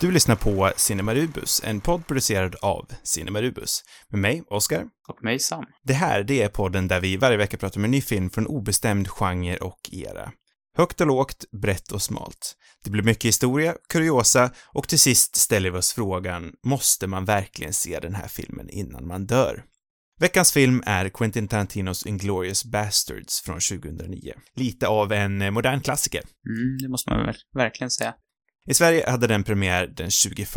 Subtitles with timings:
[0.00, 3.84] Du lyssnar på Cinemarubus, en podd producerad av Cinemarubus.
[4.08, 4.86] Med mig, Oscar.
[5.08, 5.64] Och mig, Sam.
[5.82, 8.46] Det här, det är podden där vi varje vecka pratar om en ny film från
[8.46, 10.32] obestämd genre och era.
[10.76, 12.56] Högt och lågt, brett och smalt.
[12.84, 17.72] Det blir mycket historia, kuriosa och till sist ställer vi oss frågan, måste man verkligen
[17.72, 19.64] se den här filmen innan man dör?
[20.20, 24.32] Veckans film är Quentin Tarantinos Inglourious Bastards från 2009.
[24.56, 26.20] Lite av en eh, modern klassiker.
[26.20, 28.14] Mm, det måste man väl verkligen säga.
[28.66, 30.48] I Sverige hade den premiär den 21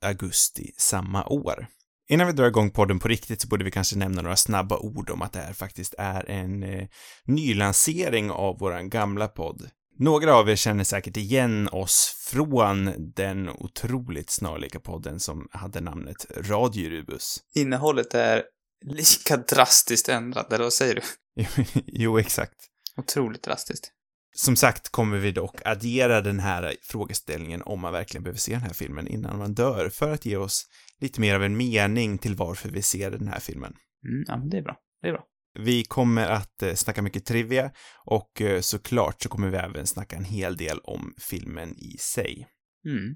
[0.00, 1.66] augusti samma år.
[2.08, 5.10] Innan vi drar igång podden på riktigt så borde vi kanske nämna några snabba ord
[5.10, 6.88] om att det här faktiskt är en eh,
[7.24, 9.70] nylansering av våran gamla podd.
[9.98, 16.26] Några av er känner säkert igen oss från den otroligt snarlika podden som hade namnet
[16.36, 17.38] Radio Rubus.
[17.54, 18.42] Innehållet är
[18.84, 21.02] lika drastiskt ändrat, eller vad säger du?
[21.86, 22.54] jo, exakt.
[22.96, 23.92] Otroligt drastiskt.
[24.34, 28.62] Som sagt kommer vi dock addera den här frågeställningen om man verkligen behöver se den
[28.62, 30.66] här filmen innan man dör för att ge oss
[31.00, 33.74] lite mer av en mening till varför vi ser den här filmen.
[34.08, 34.76] Mm, ja, men det är bra.
[35.02, 35.24] Det är bra.
[35.58, 37.70] Vi kommer att eh, snacka mycket trivia
[38.04, 42.46] och eh, såklart så kommer vi även snacka en hel del om filmen i sig.
[42.86, 43.14] Mm.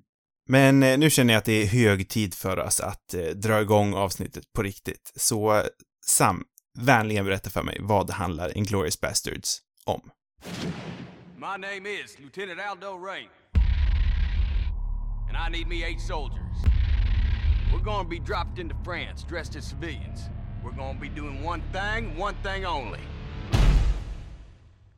[0.48, 3.94] Men eh, nu känner jag att det är hög tid för oss att dra igång
[3.94, 5.12] avsnittet på riktigt.
[5.16, 5.62] Så
[6.06, 6.44] Sam,
[6.78, 10.10] vänligen berätta för mig vad handlar Inglourious Bastards om?
[11.46, 13.28] My name is Lieutenant Aldo Ray.
[15.28, 16.56] And I need me eight soldiers.
[17.72, 20.28] We're gonna be dropped into France dressed as civilians.
[20.64, 23.00] We're gonna be doing one thing, one thing only.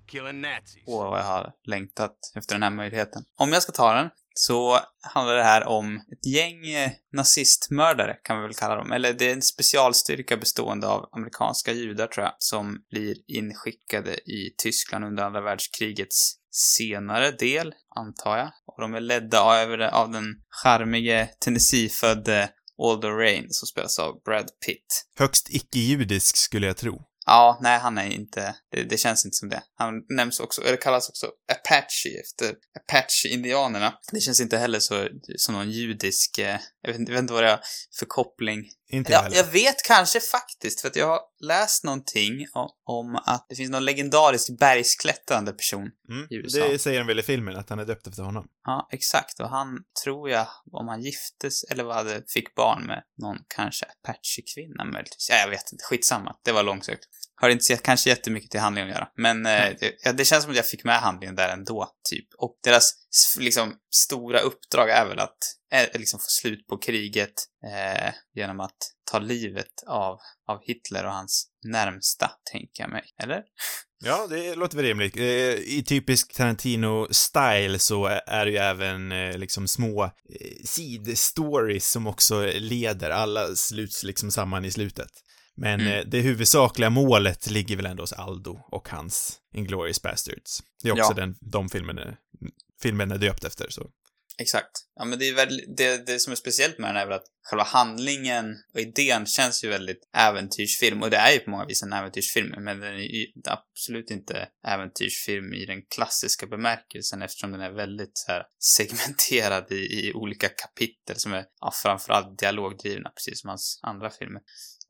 [0.06, 0.82] Killing Nazis.
[0.86, 3.24] Åh, oh, vad jag har längtat efter den här möjligheten.
[3.36, 4.10] Om jag ska ta den
[4.40, 8.92] så handlar det här om ett gäng eh, nazistmördare, kan vi väl kalla dem.
[8.92, 14.54] Eller det är en specialstyrka bestående av amerikanska judar, tror jag, som blir inskickade i
[14.62, 18.50] Tyskland under andra världskrigets senare del, antar jag.
[18.66, 22.50] Och de är ledda av, av den charmige Tennessee-födde
[22.82, 25.06] Aldo Rain, som spelas av Brad Pitt.
[25.18, 27.02] Högst icke-judisk skulle jag tro.
[27.30, 29.62] Ja, nej, han är inte, det, det, känns inte som det.
[29.74, 33.94] Han nämns också, eller kallas också Apache efter Apache-indianerna.
[34.12, 37.42] Det känns inte heller så, som någon judisk, eh, jag, vet, jag vet inte vad
[37.42, 37.60] det är
[37.98, 38.64] för koppling.
[38.90, 39.36] Inte ja, heller.
[39.36, 42.46] jag vet kanske faktiskt, för att jag har läst någonting
[42.84, 46.68] om, att det finns någon legendarisk bergsklättrande person Mm, i USA.
[46.68, 48.46] det säger han väl i filmen, att han är döpt efter honom.
[48.64, 49.40] Ja, exakt.
[49.40, 53.86] Och han, tror jag, om han giftes eller vad hade, fick barn med någon kanske
[53.86, 55.28] Apache-kvinna möjligtvis.
[55.30, 55.84] Ja, jag vet inte.
[55.84, 56.36] Skitsamma.
[56.44, 57.04] Det var långsökt.
[57.40, 59.08] Har inte sett kanske jättemycket till handlingen att göra.
[59.16, 62.28] Men eh, det, ja, det känns som att jag fick med handlingen där ändå, typ.
[62.38, 62.92] Och deras,
[63.38, 65.38] liksom, stora uppdrag är väl att
[65.72, 67.34] eh, liksom få slut på kriget
[67.64, 68.76] eh, genom att
[69.10, 70.18] ta livet av,
[70.48, 73.04] av Hitler och hans närmsta, tänker jag mig.
[73.22, 73.42] Eller?
[74.04, 75.16] Ja, det låter väl rimligt.
[75.16, 75.24] Eh,
[75.54, 80.10] I typisk Tarantino-style så är det ju även eh, liksom små
[80.64, 85.10] sid-stories som också leder, alla sluts liksom samman i slutet.
[85.60, 85.92] Men Mm.
[85.98, 90.62] eh, det huvudsakliga målet ligger väl ändå hos Aldo och hans Inglourious Bastards.
[90.82, 91.14] Det är också Ja.
[91.14, 92.16] den, de filmen är,
[92.82, 93.90] filmen är döpt efter, så.
[94.40, 94.70] Exakt.
[94.94, 97.24] Ja, men det är väl, det, det som är speciellt med den är väl att
[97.50, 101.02] själva handlingen och idén känns ju väldigt äventyrsfilm.
[101.02, 104.48] Och det är ju på många vis en äventyrsfilm, men den är ju absolut inte
[104.66, 110.48] äventyrsfilm i den klassiska bemärkelsen eftersom den är väldigt så här segmenterad i, i olika
[110.48, 114.40] kapitel som är ja, framförallt dialogdrivna, precis som hans andra filmer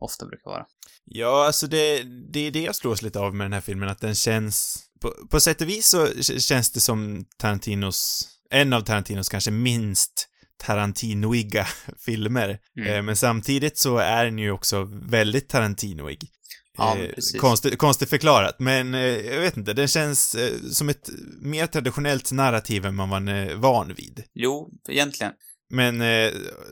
[0.00, 0.66] ofta brukar vara.
[1.04, 4.00] Ja, alltså det, det är det jag slås lite av med den här filmen, att
[4.00, 4.84] den känns...
[5.00, 10.28] På, på sätt och vis så känns det som Tarantinos, en av Tarantinos kanske minst
[10.58, 11.66] Tarantinoiga
[12.04, 12.58] filmer.
[12.78, 12.92] Mm.
[12.92, 16.30] Eh, men samtidigt så är den ju också väldigt Tarantinoig.
[16.78, 17.10] Ja, Eh,
[17.40, 20.36] konstigt, konstigt förklarat, men eh, jag vet inte, den känns
[20.72, 21.10] som ett
[21.40, 24.24] mer traditionellt narrativ än man var van vid.
[24.34, 25.32] Jo, egentligen.
[25.70, 26.02] Men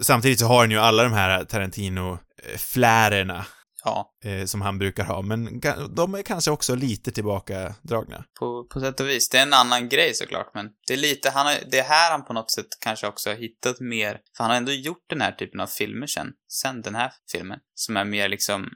[0.01, 1.45] samtidigt så har den ju alla de här
[2.47, 3.47] Tarantino-flärerna
[3.85, 5.61] Ja, eh, som han brukar ha, men
[5.97, 8.25] de är kanske också lite tillbakadragna.
[8.39, 9.29] på, på sätt och vis.
[9.29, 12.11] Det är en annan grej såklart, men det är lite, han har, det är här
[12.11, 15.21] han på något sätt kanske också har hittat mer, för han har ändå gjort den
[15.21, 18.69] här typen av filmer sen, sen den här filmen, som är mer liksom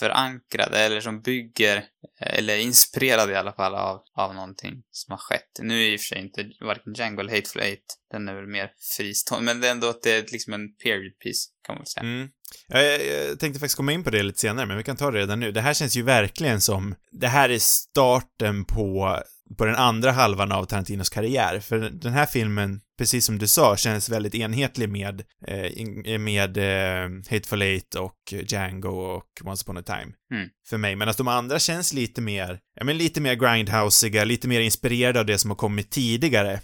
[0.00, 5.12] förankrade eller som bygger, eh, eller är inspirerade i alla fall av, av någonting som
[5.12, 5.58] har skett.
[5.60, 8.46] Nu är i och för sig inte varken Django eller Hateful Eight, den är väl
[8.46, 11.80] mer fristående, men det är ändå att det är liksom en period piece, kan man
[11.80, 12.04] väl säga.
[12.04, 12.28] Mm.
[12.68, 15.10] Jag, jag, jag tänkte faktiskt komma in på det lite senare, men vi kan ta
[15.10, 15.52] det redan nu.
[15.52, 19.18] Det här känns ju verkligen som, det här är starten på,
[19.56, 23.76] på den andra halvan av Tarantinos karriär, för den här filmen, precis som du sa,
[23.76, 28.16] känns väldigt enhetlig med, eh, in- med eh, Hateful Eight och
[28.48, 30.12] Django och Once upon a time.
[30.34, 30.48] Mm.
[30.68, 34.60] För mig, medan de andra känns lite mer, ja men lite mer grindhouseiga, lite mer
[34.60, 36.60] inspirerade av det som har kommit tidigare.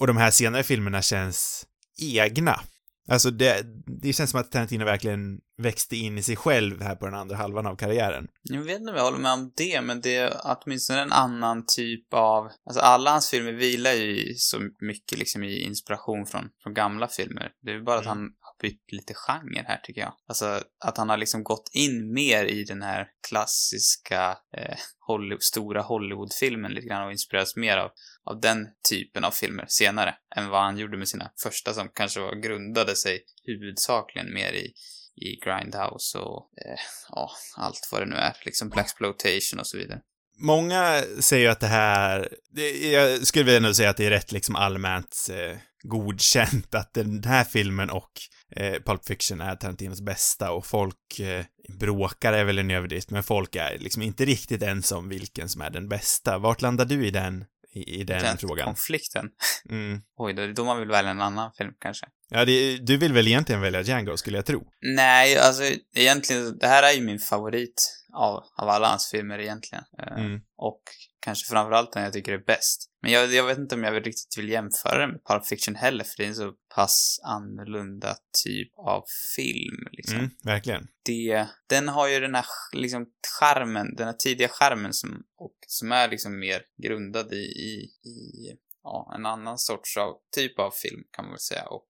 [0.00, 1.66] och de här senare filmerna känns
[2.02, 2.60] egna.
[3.08, 3.66] Alltså det,
[4.02, 7.36] det känns som att Tarantino verkligen växte in i sig själv här på den andra
[7.36, 8.26] halvan av karriären.
[8.42, 11.64] Jag vet inte om jag håller med om det, men det är åtminstone en annan
[11.76, 12.48] typ av...
[12.66, 17.08] Alltså alla hans filmer vilar ju i så mycket liksom i inspiration från, från gamla
[17.08, 17.50] filmer.
[17.62, 18.18] Det är bara att Mm.
[18.18, 20.12] han har bytt lite genre här tycker jag.
[20.28, 24.76] Alltså att han har liksom gått in mer i den här klassiska eh,
[25.06, 27.90] Hollywood, stora Hollywoodfilmen lite grann och inspirerats mer av,
[28.24, 32.20] av den typen av filmer senare än vad han gjorde med sina första som kanske
[32.20, 34.72] var, grundade sig huvudsakligen mer i
[35.16, 36.78] i Grindhouse och eh,
[37.10, 38.36] ja, allt vad det nu är.
[38.44, 40.00] Liksom Blaxploitation och så vidare.
[40.38, 44.32] Många säger ju att det här, det, jag skulle ändå säga att det är rätt
[44.32, 48.10] liksom allmänt eh, godkänt att den här filmen och
[48.56, 51.44] eh, Pulp Fiction är Tarantinos bästa och folk eh,
[51.78, 55.60] bråkar är väl en överdrift, men folk är liksom inte riktigt ens om vilken som
[55.60, 56.38] är den bästa.
[56.38, 57.44] Vart landar du i den,
[57.74, 58.66] i, i den, frågan?
[58.66, 59.30] konflikten.
[59.70, 60.02] Mm.
[60.16, 62.06] Oj, då, då man vill välja en annan film kanske.
[62.28, 64.66] Ja, det, du vill väl egentligen välja Django, skulle jag tro?
[64.96, 65.62] Nej, alltså
[65.96, 69.84] egentligen, det här är ju min favorit av, av alla hans filmer egentligen.
[69.98, 70.40] Eh, Mm.
[70.56, 70.82] Och
[71.20, 72.90] kanske framförallt den jag tycker är bäst.
[73.04, 76.04] Men jag, jag vet inte om jag riktigt vill jämföra den med Pulp Fiction heller,
[76.04, 79.04] för det är en så pass annorlunda typ av
[79.36, 80.18] film, liksom.
[80.18, 80.86] Mm, verkligen.
[81.04, 83.06] det, den har ju den här liksom
[83.40, 88.56] charmen, den här tidiga charmen som, och, som är liksom mer grundad i, i, i
[88.82, 91.88] ja, en annan sorts av, typ av film kan man väl säga och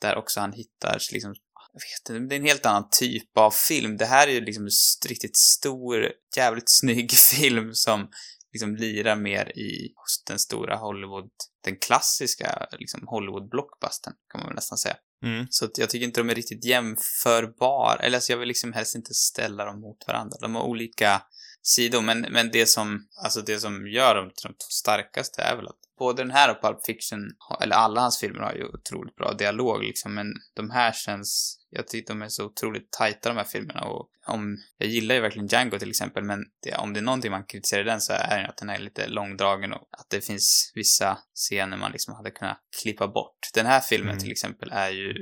[0.00, 1.34] där också han hittar liksom
[1.72, 3.96] jag vet inte, det är en helt annan typ av film.
[3.96, 8.10] Det här är ju liksom en riktigt stor, jävligt snygg film som
[8.52, 11.30] liksom lirar mer i hos den stora Hollywood,
[11.64, 14.96] den klassiska liksom Hollywood-blockbustern kan man väl nästan säga.
[15.24, 15.46] Mm.
[15.50, 17.98] Så jag tycker inte de är riktigt jämförbara.
[17.98, 20.36] Eller alltså jag vill liksom helst inte ställa dem mot varandra.
[20.40, 21.22] De har olika
[21.62, 25.56] sidor, men, men det som, alltså det som gör dem till de två starkaste är
[25.56, 27.20] väl att både den här och Pulp Fiction,
[27.62, 31.88] eller alla hans filmer har ju otroligt bra dialog liksom, men de här känns, jag
[31.88, 35.48] tycker de är så otroligt tajta de här filmerna och om, jag gillar ju verkligen
[35.48, 38.48] Django till exempel, men det, om det är någonting man kritiserar den så är det
[38.48, 42.58] att den är lite långdragen och att det finns vissa scener man liksom hade kunnat
[42.82, 43.38] klippa bort.
[43.54, 44.20] Den här filmen Mm.
[44.20, 45.14] till exempel är ju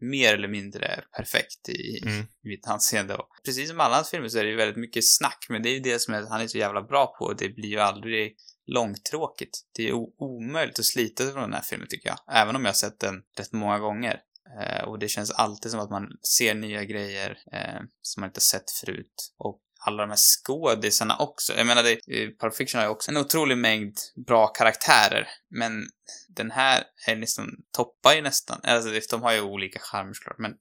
[0.00, 2.26] mer eller mindre perfekt i, Mm.
[2.42, 3.14] mitt anseende.
[3.14, 5.68] Och precis som alla hans filmer så är det ju väldigt mycket snack, men det
[5.68, 7.78] är ju det som är, han är så jävla bra på och det blir ju
[7.78, 8.36] aldrig
[8.66, 9.60] långtråkigt.
[9.76, 9.92] Det är
[10.22, 12.18] omöjligt att slita sig från den här filmen tycker jag.
[12.36, 14.20] Även om jag har sett den rätt många gånger.
[14.60, 18.40] Eh, och det känns alltid som att man ser nya grejer eh, som man inte
[18.40, 19.32] sett förut.
[19.38, 21.52] Och alla de här skådisarna också.
[21.56, 25.28] Jag menar, det, eh, Pulp Fiction har ju också en otrolig mängd bra karaktärer.
[25.50, 25.86] Men
[26.28, 30.52] den här är nästan, toppar ju nästan, alltså de har ju olika charmer såklart, men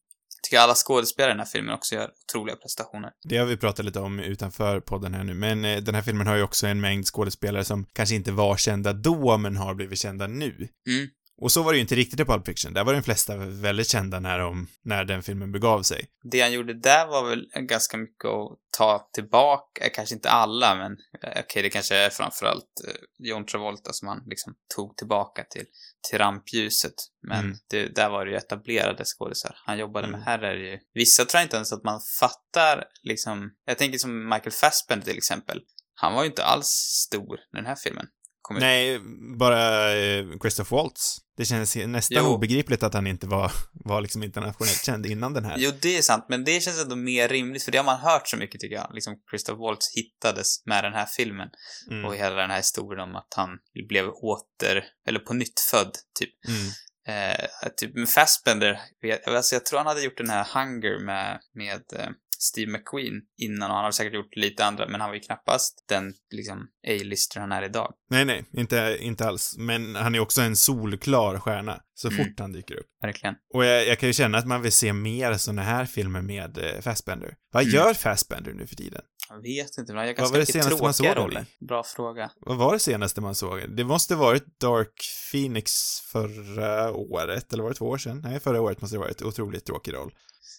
[0.43, 3.11] tycker alla skådespelare i den här filmen också gör otroliga prestationer.
[3.29, 6.27] Det har vi pratat lite om utanför podden här nu, men eh, den här filmen
[6.27, 9.99] har ju också en mängd skådespelare som kanske inte var kända då, men har blivit
[9.99, 10.67] kända nu.
[10.87, 11.07] Mm.
[11.37, 12.73] Och så var det ju inte riktigt i Pulp Fiction.
[12.73, 16.05] Där var de flesta väldigt kända när, de, när den filmen begav sig.
[16.31, 20.75] Det han gjorde där var väl ganska mycket att ta tillbaka, eh, kanske inte alla,
[20.75, 20.91] men
[21.23, 22.93] eh, okej, det kanske är framförallt eh,
[23.27, 25.65] John Travolta som han liksom tog tillbaka till,
[26.09, 26.93] till rampljuset.
[27.27, 27.57] Men Mm.
[27.69, 30.19] det, där var det ju etablerade skådisar han jobbade Mm.
[30.19, 30.25] med.
[30.25, 33.97] Här är det ju, vissa tror jag inte ens att man fattar liksom, jag tänker
[33.97, 35.59] som Michael Fassbender till exempel.
[35.93, 36.67] Han var ju inte alls
[37.07, 38.07] stor när den här filmen
[38.41, 38.61] kom ut.
[38.61, 38.99] Nej,
[39.37, 41.17] bara eh, Christoph Waltz.
[41.37, 42.33] Det känns nästan Jo.
[42.33, 45.55] obegripligt att han inte var, var liksom internationellt känd innan den här.
[45.59, 48.27] Jo, det är sant, men det känns ändå mer rimligt, för det har man hört
[48.27, 48.91] så mycket tycker jag.
[48.93, 51.49] Liksom Christoph Waltz hittades med den här filmen.
[51.91, 52.05] Mm.
[52.05, 53.49] Och hela den här historien om att han
[53.89, 56.33] blev åter, eller på nytt född, typ.
[56.47, 56.67] Mm.
[57.07, 57.45] Eh,
[57.77, 61.81] typ med Fassbender, vet- alltså jag tror han hade gjort den här Hunger med, med
[61.95, 62.09] eh,
[62.41, 65.85] Steve McQueen innan och han har säkert gjort lite andra, men han var ju knappast
[65.89, 67.93] den liksom A-lister han är idag.
[68.09, 69.55] Nej, nej, inte, inte alls.
[69.57, 72.17] Men han är också en solklar stjärna, så Mm.
[72.25, 72.85] fort han dyker upp.
[73.01, 73.35] Verkligen.
[73.53, 76.57] Och jag, jag kan ju känna att man vill se mer såna här filmer med
[76.57, 77.35] eh, Fassbender.
[77.51, 77.75] Vad Mm.
[77.75, 79.01] gör Fassbender nu för tiden?
[79.31, 81.45] Jag vet inte, men han gör Vad ganska var det senaste man såg roller.
[81.59, 82.31] Bra fråga.
[82.39, 83.75] Vad var det senaste man såg?
[83.77, 85.71] Det måste varit Dark Phoenix
[86.11, 88.21] förra året, eller var det två år sedan?
[88.23, 89.21] Nej, förra året måste det varit.
[89.21, 90.11] Otroligt tråkig roll.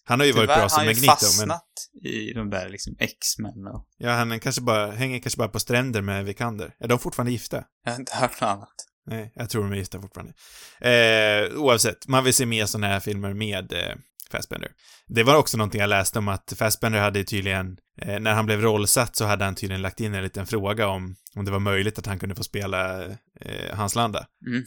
[0.05, 2.51] Han har ju varit Tyvärr bra har som han ju Magneto, men fastnat i de
[2.51, 6.75] där liksom X-Men och ja, han kanske bara, hänger kanske bara på stränder med Vikander.
[6.79, 7.65] Är de fortfarande gifta?
[7.85, 8.75] jag har inte hört något annat.
[9.07, 10.33] Nej, jag tror de är gifta fortfarande.
[10.81, 13.95] Eh, oavsett, man vill se mer sådana här filmer med eh,
[14.33, 14.71] Fassbender.
[15.09, 18.61] Det var också någonting jag läste om att Fassbender hade tydligen, eh, när han blev
[18.61, 21.99] rollsatt så hade han tydligen lagt in en liten fråga om, om det var möjligt
[21.99, 23.05] att han kunde få spela
[23.41, 24.27] eh, Hans Landa.
[24.47, 24.65] Mm,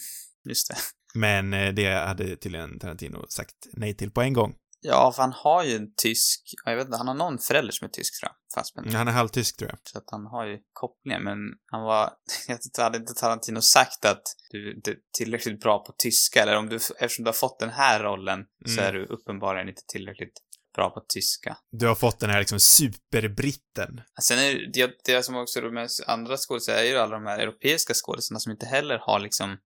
[0.50, 0.76] just det.
[1.20, 4.56] Men eh, det hade tydligen Tarantino sagt nej till på en gång.
[4.82, 7.72] Ja, för han har ju en tysk, ja, jag vet inte, han har någon förälder
[7.72, 8.92] som är tysk tror jag, Fassbender.
[8.98, 9.80] Han är halvtysk tror jag.
[9.84, 11.38] Så att han har ju kopplingen, men
[11.72, 12.14] han var,
[12.48, 16.42] jag vet inte, hade inte Tarantino sagt att du du är tillräckligt bra på tyska,
[16.42, 18.86] eller om du, eftersom du har fått den här rollen, så Mm.
[18.86, 20.42] är du uppenbarligen inte tillräckligt
[20.76, 21.58] bra på tyska.
[21.72, 24.02] Du har fått den här liksom superbritten.
[24.22, 27.40] Sen är det, det, som också är med andra skådespelare är ju alla de här
[27.40, 29.58] europeiska skådespelarna som inte heller har liksom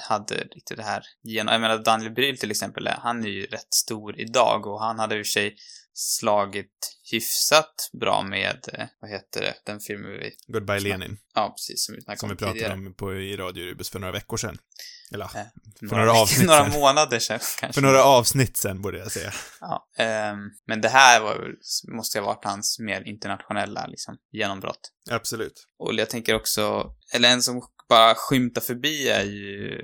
[0.00, 3.74] hade riktigt det här genom, jag menar Daniel Bryl till exempel, han är ju rätt
[3.74, 5.56] stor idag och han hade i och för sig
[5.92, 11.18] slagit hyfsat bra med, eh, vad heter det, den filmen vi, Goodbye Lenin.
[11.34, 12.72] ja precis, som vi Som vi pratade tidigare.
[12.74, 14.58] om på, i Radio Rubus för några veckor sedan.
[15.14, 16.80] Eller Eh, för några avsnitt några sedan.
[16.80, 17.72] månader sedan kanske.
[17.72, 19.32] För några avsnitt sen borde jag säga.
[19.60, 21.54] Ja, ehm, men det här var,
[21.96, 24.92] måste ha varit hans mer internationella liksom, genombrott.
[25.10, 25.66] Absolut.
[25.78, 29.82] Och jag tänker också, eller en som bara skymtar förbi är ju,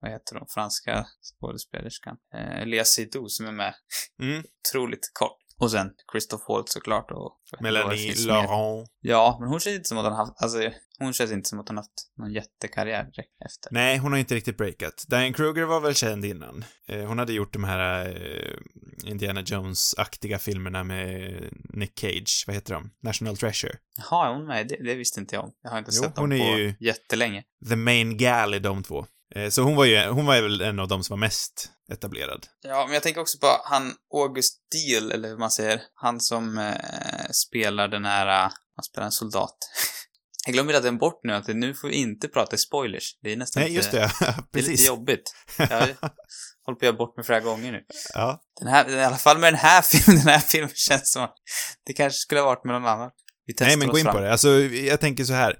[0.00, 1.06] vad heter hon, franska
[1.40, 3.74] skådespelerskan, eh, Lea Seydoux som är med
[4.22, 4.42] Mm.
[4.68, 5.41] otroligt kort.
[5.62, 7.38] Och sen Christoph Waltz såklart och...
[7.60, 8.14] Melanie.
[8.26, 8.88] Laurent.
[9.00, 10.58] Ja, men hon känns inte som att hon haft, alltså
[10.98, 13.68] hon känns inte som att hon haft någon jättekarriär direkt efter.
[13.72, 15.04] Nej, hon har inte riktigt breakat.
[15.08, 16.64] Diane Kruger var väl känd innan.
[16.88, 21.34] Eh, hon hade gjort de här eh, Indiana Jones-aktiga filmerna med
[21.68, 22.44] Nick Cage.
[22.46, 22.90] Vad heter de?
[23.02, 23.72] National Treasure.
[23.96, 24.68] Jaha, är hon med?
[24.68, 25.52] Det, det visste inte jag om.
[25.62, 27.44] Jag har inte Jo, sett dem hon är på ju- jättelänge.
[27.68, 29.06] The Main Gal i de två.
[29.34, 32.46] Eh, så hon var ju, hon var väl en av de som var mest etablerad.
[32.62, 35.82] Ja, men jag tänker också på han August Deal, eller hur man säger.
[35.94, 39.56] Han som eh, spelar den här, eh, han spelar en soldat.
[40.46, 43.18] Jag glömmer hela den bort nu, att nu får vi inte prata spoilers.
[43.22, 44.12] Det är nästan Nej, just lite, det.
[44.20, 44.86] det är lite Precis.
[44.86, 45.34] jobbigt.
[45.58, 45.96] Jag har hållit
[46.64, 47.80] på att göra bort mig flera gånger nu.
[48.14, 48.40] Ja.
[48.60, 51.34] Den här, i alla fall med den här filmen, den här filmen känns som att
[51.86, 53.10] det kanske skulle ha varit med någon annan.
[53.60, 54.14] Nej, men gå in fram.
[54.14, 54.32] på det.
[54.32, 55.58] Alltså, jag tänker så här.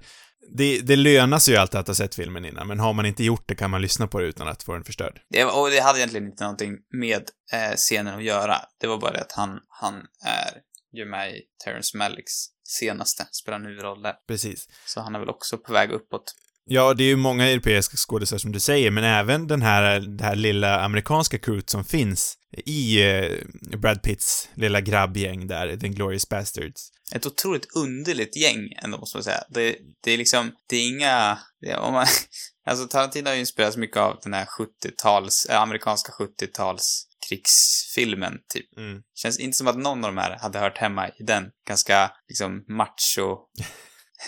[0.49, 3.23] Det, det lönar sig ju alltid att ha sett filmen innan, men har man inte
[3.23, 5.21] gjort det kan man lyssna på det utan att få den förstörd.
[5.29, 7.23] Det, och det hade egentligen inte någonting med
[7.53, 8.57] eh, scenen att göra.
[8.79, 9.93] Det var bara det att han, han
[10.25, 10.61] är
[10.93, 12.31] ju med i Terrence Malicks
[12.63, 14.15] senaste, spelar huvudroll där.
[14.27, 14.67] Precis.
[14.85, 16.35] Så han är väl också på väg uppåt.
[16.65, 20.23] Ja, det är ju många europeiska skådespelare som du säger, men även den här, det
[20.23, 23.31] här lilla amerikanska crewet som finns i eh,
[23.77, 26.89] Brad Pitts lilla grabbgäng där, The Glorious Bastards.
[27.15, 29.43] Ett otroligt underligt gäng ändå, måste man säga.
[29.49, 32.05] Det, det är liksom, det är inga, det, om man,
[32.65, 38.77] alltså Tarantino har ju inspirerats mycket av den här 70-tals, äh, amerikanska 70-tals krigsfilmen, typ.
[38.77, 39.01] Mm.
[39.15, 42.65] Känns inte som att någon av de här hade hört hemma i den ganska, liksom,
[42.67, 43.37] macho.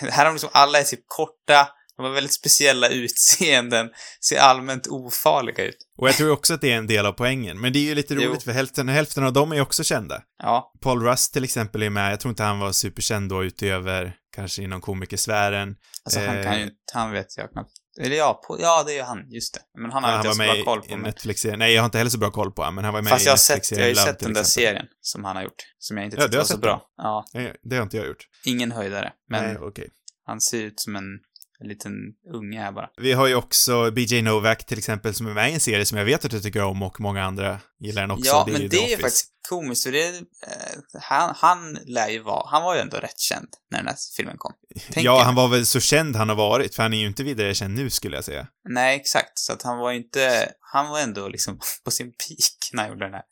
[0.00, 3.90] här har de liksom, alla är typ korta, de har väldigt speciella utseenden,
[4.28, 5.76] ser allmänt ofarliga ut.
[5.98, 7.94] Och jag tror också att det är en del av poängen, men det är ju
[7.94, 8.20] lite Jo.
[8.30, 10.22] roligt för hälften, hälften av dem är också kända.
[10.42, 14.14] Ja, Paul Rust till exempel är med, jag tror inte han var superkänd då utöver
[14.34, 15.76] kanske inom komikersfären.
[16.04, 16.44] alltså han Eh.
[16.44, 17.70] kan ju, han vet jag knappt.
[18.00, 19.60] Eller ja, på, ja det är ju han, just det.
[19.80, 20.92] Men han har han inte var så bra koll på.
[20.94, 21.10] en Men...
[21.10, 21.56] Netflix-serie.
[21.56, 23.22] Nej, jag har inte heller så bra koll på honom, men han var med Fast
[23.22, 25.42] i jag har sett, jag Netflix-serien har ju sett den där serien som han har
[25.42, 25.62] gjort.
[25.78, 26.70] Som jag inte Ja, tyckte var har så bra.
[26.96, 27.04] den?
[27.42, 28.26] Ja, det har inte jag gjort.
[28.44, 29.12] ingen höjdare.
[29.30, 29.88] Men Nej, okej.
[30.26, 31.04] han ser ut som en,
[31.60, 31.92] en liten
[32.34, 32.88] unge här bara.
[32.96, 35.98] Vi har ju också BJ Novak till exempel som är med i en serie som
[35.98, 38.26] jag vet att du tycker om och många andra gillar den också.
[38.26, 41.78] ja, det är men ju det är ju faktiskt komiskt för det, eh, han, han
[41.86, 44.52] lär ju vara, han var ju ändå rätt känd när den här filmen kom.
[44.84, 47.22] tänker Ja, han var väl så känd han har varit, för han är ju inte
[47.22, 48.46] vidare känd nu skulle jag säga.
[48.68, 49.38] Nej, exakt.
[49.38, 52.92] Så att han var ju inte, han var ändå liksom på sin peak när han
[52.92, 53.22] gjorde den här.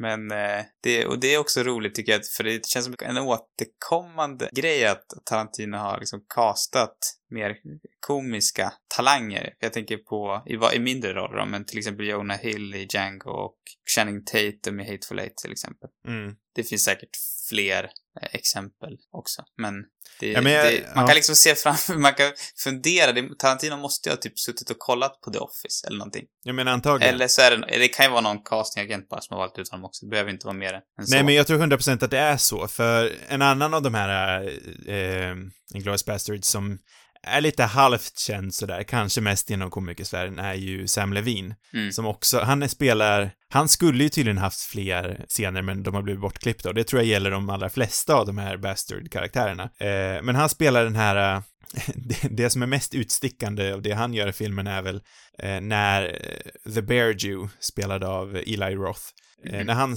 [0.00, 3.18] Men eh, det, och det är också roligt tycker jag, för det känns som en
[3.18, 6.96] återkommande grej att Tarantino har liksom castat
[7.30, 7.56] mer
[8.00, 9.54] komiska talanger.
[9.58, 13.30] Jag tänker på, i, i mindre roller då, men till exempel Jonah Hill i Django
[13.30, 13.58] och
[13.96, 15.90] Channing Tatum i Hateful Eight till exempel.
[16.06, 16.36] Mm.
[16.54, 17.16] Det finns säkert
[17.48, 17.90] fler
[18.32, 19.74] exempel också, men,
[20.20, 21.06] det, Ja, men jag- det, man ja.
[21.06, 22.32] kan liksom se framför, man kan
[22.64, 26.24] fundera, det, Tarantino måste ju ha typ suttit och kollat på The Office eller någonting.
[26.44, 27.14] Jag menar antagligen.
[27.14, 29.68] Eller så är det, det kan ju vara någon castingagent bara som har valt ut
[29.70, 31.14] honom också, det behöver inte vara mer än så.
[31.14, 34.42] Nej, men jag tror 100% att det är så, för en annan av de här
[34.88, 35.34] eh,
[35.74, 36.78] Inglourious Bastards som
[37.26, 41.54] är lite halvt känd sådär, kanske mest inom komikersfären, är ju Sam Levine.
[41.74, 41.92] Mm.
[41.92, 46.20] Som också, han spelar, han skulle ju tydligen haft fler scener men de har blivit
[46.20, 49.62] bortklippta och det tror jag gäller de allra flesta av de här Bastard-karaktärerna.
[49.62, 51.42] Eh, men han spelar den här, eh,
[51.94, 55.00] det, det som är mest utstickande av det han gör i filmen är väl
[55.38, 59.02] eh, när eh, The Bear Jew, spelad av Eli Roth,
[59.46, 59.66] eh, Mhm.
[59.66, 59.92] när han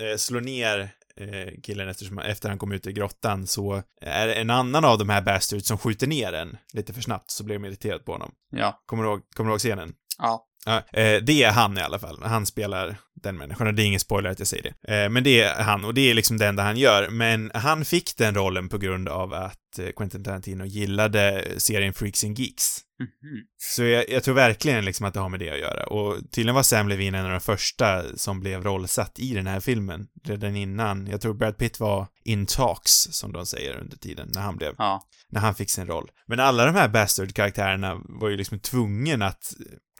[0.00, 4.34] eh, slår ner eh, killen eftersom, efter han kom ut i grottan så är det
[4.34, 7.54] en annan av de här Bastards som skjuter ner den lite för snabbt så blir
[7.58, 8.30] de irriterade på honom.
[8.50, 9.92] Ja, Kommer du ihåg, kommer du ihåg scenen?
[10.18, 10.44] ja.
[10.66, 12.22] Ja, eh, det är han i alla fall.
[12.22, 14.94] Han spelar den människan och det är ingen spoiler att jag säger det.
[15.04, 17.08] Eh, men det är han och det är liksom det enda han gör.
[17.10, 22.38] Men han fick den rollen på grund av att Quentin Tarantino gillade serien Freaks and
[22.38, 22.80] Geeks.
[23.00, 23.42] Mhm.
[23.58, 25.86] Så jag, jag tror verkligen liksom att det har med det att göra.
[25.86, 29.60] Och tydligen var Sam Levine en av de första som blev rollsatt i den här
[29.60, 30.06] filmen.
[30.24, 31.06] Redan innan.
[31.06, 34.74] Jag tror Brad Pitt var in talks, som de säger under tiden, när han blev,
[34.78, 35.02] Ja.
[35.30, 36.10] när han fick sin roll.
[36.26, 39.52] Men alla de här Bastard-karaktärerna var ju liksom tvungen att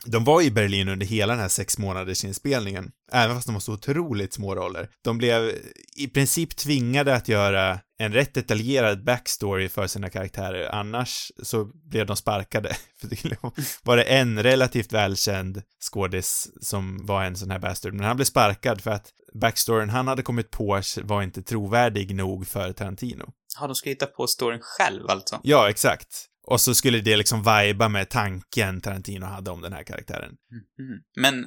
[0.05, 3.61] de var i Berlin under hela den här sex månaders inspelningen, även fast de var
[3.61, 4.89] så otroligt små roller.
[5.05, 5.53] De blev
[5.97, 12.07] i princip tvingade att göra en rätt detaljerad backstory för sina karaktärer, annars så blev
[12.07, 12.77] de sparkade.
[13.01, 13.37] För det
[13.83, 18.25] var det en relativt välkänd skådis som var en sån här bastard, men han blev
[18.25, 23.33] sparkad för att backstoryn han hade kommit på var inte trovärdig nog för Tarantino.
[23.61, 25.41] Ja, de ska hitta på storyn själv alltså.
[25.43, 26.29] Ja, exakt.
[26.51, 30.31] Och så skulle det liksom viba med tanken Tarantino hade om den här karaktären.
[30.79, 30.99] Mhm.
[31.21, 31.43] Men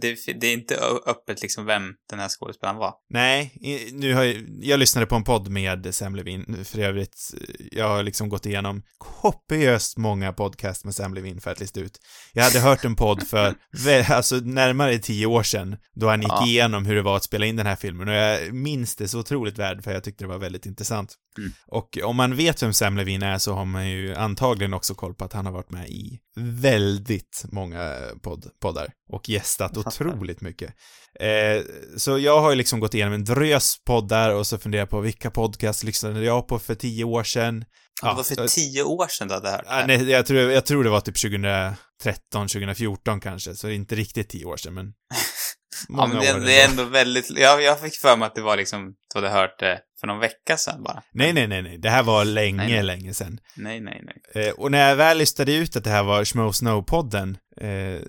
[0.00, 0.76] det, det är inte
[1.06, 2.94] öppet liksom vem den här skådespelaren var.
[3.10, 3.52] Nej,
[3.92, 7.34] nu har jag, jag lyssnade på en podd med Sam Levin, för övrigt,
[7.72, 11.98] jag har liksom gått igenom kopiöst många podcast med Sam Levin för att lista ut.
[12.32, 13.54] Jag hade hört en podd för,
[14.12, 16.46] alltså närmare tio år sedan, då han gick Ja.
[16.46, 19.20] igenom hur det var att spela in den här filmen och jag minns det så
[19.20, 21.14] otroligt väl för jag tyckte det var väldigt intressant.
[21.38, 21.52] Mm.
[21.66, 25.14] Och om man vet vem Sam Levin är så har man ju antagligen också koll
[25.14, 30.74] på att han har varit med i väldigt många podd, poddar och gästat otroligt mycket.
[31.20, 31.62] Eh,
[31.96, 35.30] så jag har ju liksom gått igenom en drös poddar och så funderat på vilka
[35.30, 37.64] podcast lyssnade jag på för tio år sedan.
[38.02, 39.86] Ja, det var för tio år sedan du hade hört det här.
[39.86, 44.44] nej, jag, tror, jag tror det var typ 2013, 2014 kanske, så inte riktigt tio
[44.44, 44.86] år sedan, men
[45.88, 46.82] Ja, men det, år det är ändå.
[46.82, 47.30] ändå väldigt...
[47.30, 48.94] Jag, jag fick för mig att det var liksom...
[49.14, 51.02] Du hade hört det för någon vecka sedan bara.
[51.12, 52.82] Nej, nej, nej, nej, det här var länge, Nej, nej.
[52.82, 53.40] länge sedan.
[53.56, 54.46] Nej, nej, nej.
[54.46, 58.00] Eh, och när jag väl listade ut att det här var Schmo Snow-podden, eh,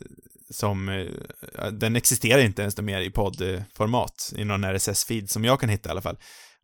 [0.49, 5.69] som, eh, den existerar inte ens mer i poddformat, i någon RSS-feed som jag kan
[5.69, 6.17] hitta i alla fall.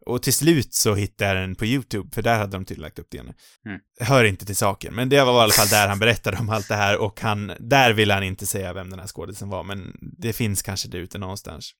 [0.06, 3.00] Och till slut så hittade jag den på YouTube, för där hade de tydligen lagt
[3.00, 3.34] upp det igen.
[3.66, 3.80] Mm.
[4.00, 6.68] Hör inte till saken, men det var i alla fall där han berättade om allt
[6.68, 9.98] det här och han, där ville han inte säga vem den här skådisen var, men
[10.18, 11.72] det finns kanske det ute någonstans.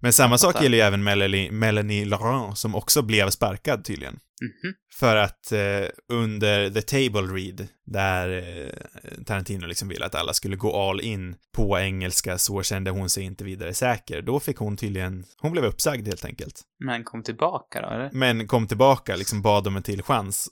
[0.00, 4.18] Men samma sak gäller ju även Melanie, Melanie Laurent, som också blev sparkad tydligen.
[4.42, 4.74] Mhm.
[4.94, 10.56] För att eh, under The Table Read, där eh, Tarantino liksom ville att alla skulle
[10.56, 14.22] gå all in på engelska, så kände hon sig inte vidare säker.
[14.22, 16.62] Då fick hon tydligen, hon blev uppsagd helt enkelt.
[16.84, 18.10] Men kom tillbaka då, eller?
[18.12, 20.48] Men kom tillbaka, liksom bad om en till chans.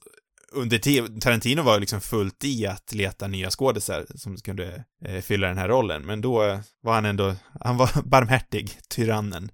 [0.55, 5.47] Under ti- Tarantino var liksom fullt i att leta nya skådisar som kunde eh, fylla
[5.49, 9.51] den här rollen, men då var han ändå, han var barmhärtig, tyrannen,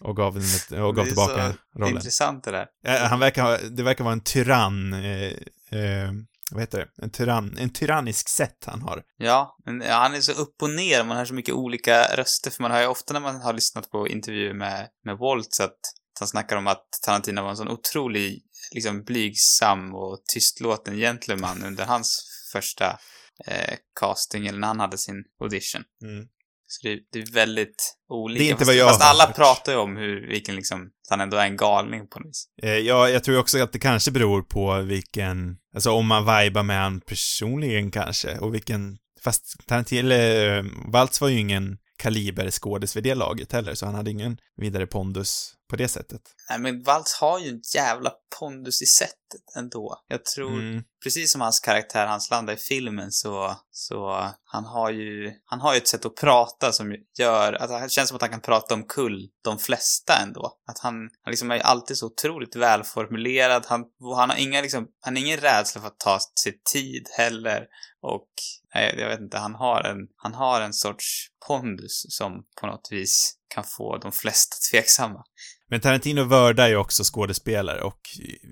[0.00, 0.42] och gav, och
[0.80, 1.94] gav Det är tillbaka så rollen.
[1.96, 2.66] Intressant det där.
[2.86, 5.32] Eh, Han verkar ha, det verkar vara en tyrann, eh,
[5.80, 6.12] eh,
[6.52, 7.04] vad heter det?
[7.04, 9.02] En tyrann, en tyrannisk sätt han har.
[9.16, 12.62] Ja, men han är så upp och ner, man hör så mycket olika röster, för
[12.62, 15.78] man hör ju ofta när man har lyssnat på intervjuer med, med Waltz att
[16.18, 18.42] han snackar om att Tarantino var en sån otrolig,
[18.74, 22.98] liksom blygsam och tystlåten gentleman under hans första
[23.46, 25.82] eh, casting, eller när han hade sin audition.
[26.02, 26.28] Mm.
[26.66, 28.38] Så det, det är väldigt olika.
[28.38, 29.36] Det är inte fast, vad jag fast alla hört.
[29.36, 32.44] pratar ju om hur, vilken liksom, att han ändå är en galning på något vis.
[32.62, 36.62] Eh, ja, jag tror också att det kanske beror på vilken, alltså om man vibar
[36.62, 43.04] med han personligen kanske, och vilken, fast Tarantino, eh, Waltz var ju ingen kaliberskådis vid
[43.04, 46.20] det laget heller, så han hade ingen vidare pondus på det sättet.
[46.48, 49.16] Nej, men Waltz har ju en jävla pondus i sättet
[49.56, 50.02] ändå.
[50.08, 50.82] Jag tror, Mm.
[51.02, 55.72] precis som hans karaktär Hans Landa i filmen så, så han har ju, han har
[55.74, 58.74] ju ett sätt att prata som gör att det känns som att han kan prata
[58.74, 60.52] om kull de flesta ändå.
[60.66, 63.66] Att han, han liksom är ju alltid så otroligt välformulerad.
[63.66, 63.84] Han,
[64.16, 67.66] han har inga liksom, han har ingen rädsla för att ta sig tid heller.
[68.02, 68.28] Och,
[68.74, 72.88] nej, jag vet inte, han har en, han har en sorts pondus som på något
[72.90, 75.24] vis kan få de flesta tveksamma.
[75.70, 78.00] Men Tarantino vördar ju också skådespelare och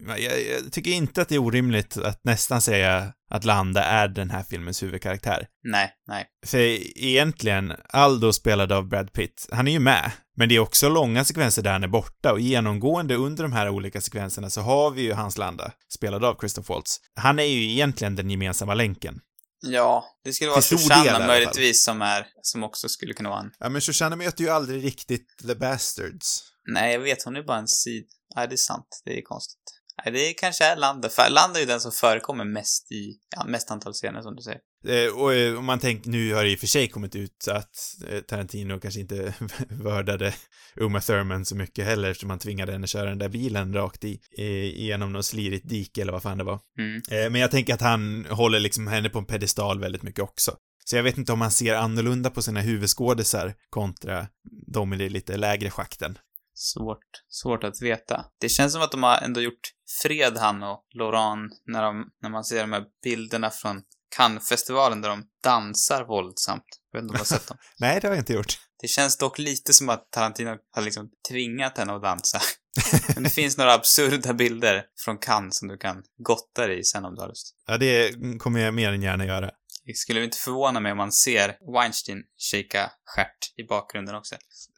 [0.07, 4.31] jag, jag tycker inte att det är orimligt att nästan säga att Landa är den
[4.31, 5.47] här filmens huvudkaraktär.
[5.65, 6.27] Nej, nej.
[6.47, 6.59] För
[7.05, 11.25] egentligen, Aldo spelad av Brad Pitt, han är ju med, men det är också långa
[11.25, 15.03] sekvenser där han är borta och genomgående under de här olika sekvenserna så har vi
[15.03, 17.01] ju Hans Landa, spelad av Christoph Waltz.
[17.21, 19.21] Han är ju egentligen den gemensamma länken.
[19.61, 21.27] Ja, det skulle vara Shoshana fall.
[21.27, 23.51] möjligtvis som är, som också skulle kunna vara en...
[23.59, 26.42] Ja, men Shoshana möter ju aldrig riktigt The Bastards.
[26.73, 28.09] Nej, jag vet, hon är bara en sid...
[28.37, 29.03] Nej, det är sant.
[29.05, 29.78] Det är konstigt.
[30.05, 31.09] Nej, det kanske är Landa.
[31.09, 34.43] För Landa är ju den som förekommer mest i, ja, mest antal scener som du
[34.43, 34.61] säger.
[34.87, 37.49] Eh, och eh, om man tänker, nu har det i och för sig kommit ut
[37.51, 37.71] att
[38.09, 39.35] eh, Tarantino kanske inte
[39.69, 40.35] vördade
[40.77, 44.21] Uma Thurman så mycket heller eftersom han tvingade henne köra den där bilen rakt i,
[44.39, 46.61] eh, genom något slirigt dike eller vad fan det var.
[46.79, 47.03] Mm.
[47.11, 50.53] Eh, men jag tänker att han håller liksom henne på en pedestal väldigt mycket också.
[50.85, 54.27] Så jag vet inte om han ser annorlunda på sina huvudskådisar kontra
[54.67, 56.19] de i de lite lägre schakten.
[56.61, 58.25] Svårt, svårt att veta.
[58.40, 62.31] Det känns som att de har ändå gjort fred, han och Laurent, när, de, när
[62.31, 63.83] man ser de här bilderna från
[64.16, 66.64] Cannes-festivalen där de dansar våldsamt.
[66.92, 67.59] Jag vet inte om du har sett dem?
[67.79, 68.59] Nej, det har jag inte gjort.
[68.83, 72.40] Det känns dock lite som att Tarantino har liksom tvingat henne att dansa.
[73.14, 77.05] Men det finns några absurda bilder från Cannes som du kan gotta dig i sen
[77.05, 77.55] om du har lust.
[77.66, 79.51] Ja, det kommer jag mer än gärna göra.
[79.88, 82.22] Det skulle inte förvåna mig om man ser Weinstein
[82.53, 84.35] shaka stjärt i bakgrunden också.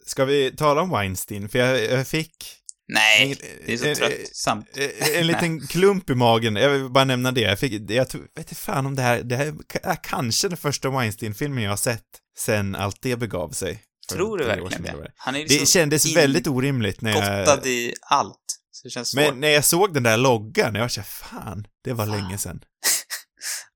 [0.06, 1.48] Ska vi tala om Weinstein?
[1.48, 2.56] För jag, jag fick...
[2.88, 4.76] Nej, en- det är så en- tröttsamt.
[4.76, 7.40] En, en liten klump i magen, jag vill bara nämna det.
[7.40, 10.56] Jag fick, jag tror- vet inte fan om det här, det här är kanske den
[10.56, 12.04] första Weinstein-filmen jag har sett
[12.38, 13.82] sen allt det begav sig.
[14.12, 14.96] Tror du verkligen det?
[14.96, 17.46] vad Han är ju Det liksom kändes in- väldigt orimligt när jag...
[17.46, 18.36] gottad i allt.
[18.84, 19.14] Det.
[19.14, 22.16] Men när jag såg den där loggan, jag var såhär, fan, det var Fan.
[22.16, 22.60] länge sedan.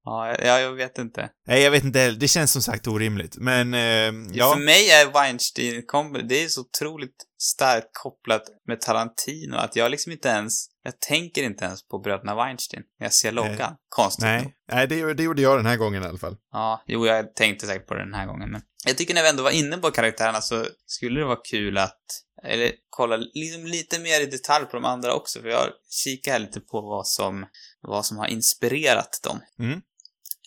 [0.05, 1.31] Ja, jag, jag vet inte.
[1.47, 4.53] Nej, jag vet inte, det känns som sagt orimligt, men eh, ja.
[4.53, 9.91] För mig är Weinstein Company, det är så otroligt starkt kopplat med Tarantino att jag
[9.91, 13.75] liksom inte ens, jag tänker inte ens på bröderna Weinstein när jag ser loggan.
[13.89, 14.33] Konstigt nog.
[14.33, 16.37] Nej, nej det, det gjorde jag den här gången i alla fall.
[16.53, 19.29] Ja, jo, jag tänkte säkert på det den här gången, men jag tycker när vi
[19.29, 22.01] ändå var inne på karaktärerna så skulle det vara kul att,
[22.43, 26.39] eller kolla liksom lite mer i detalj på de andra också, för jag kikar här
[26.39, 27.47] lite på vad som,
[27.81, 29.41] vad som har inspirerat dem.
[29.59, 29.81] Mm.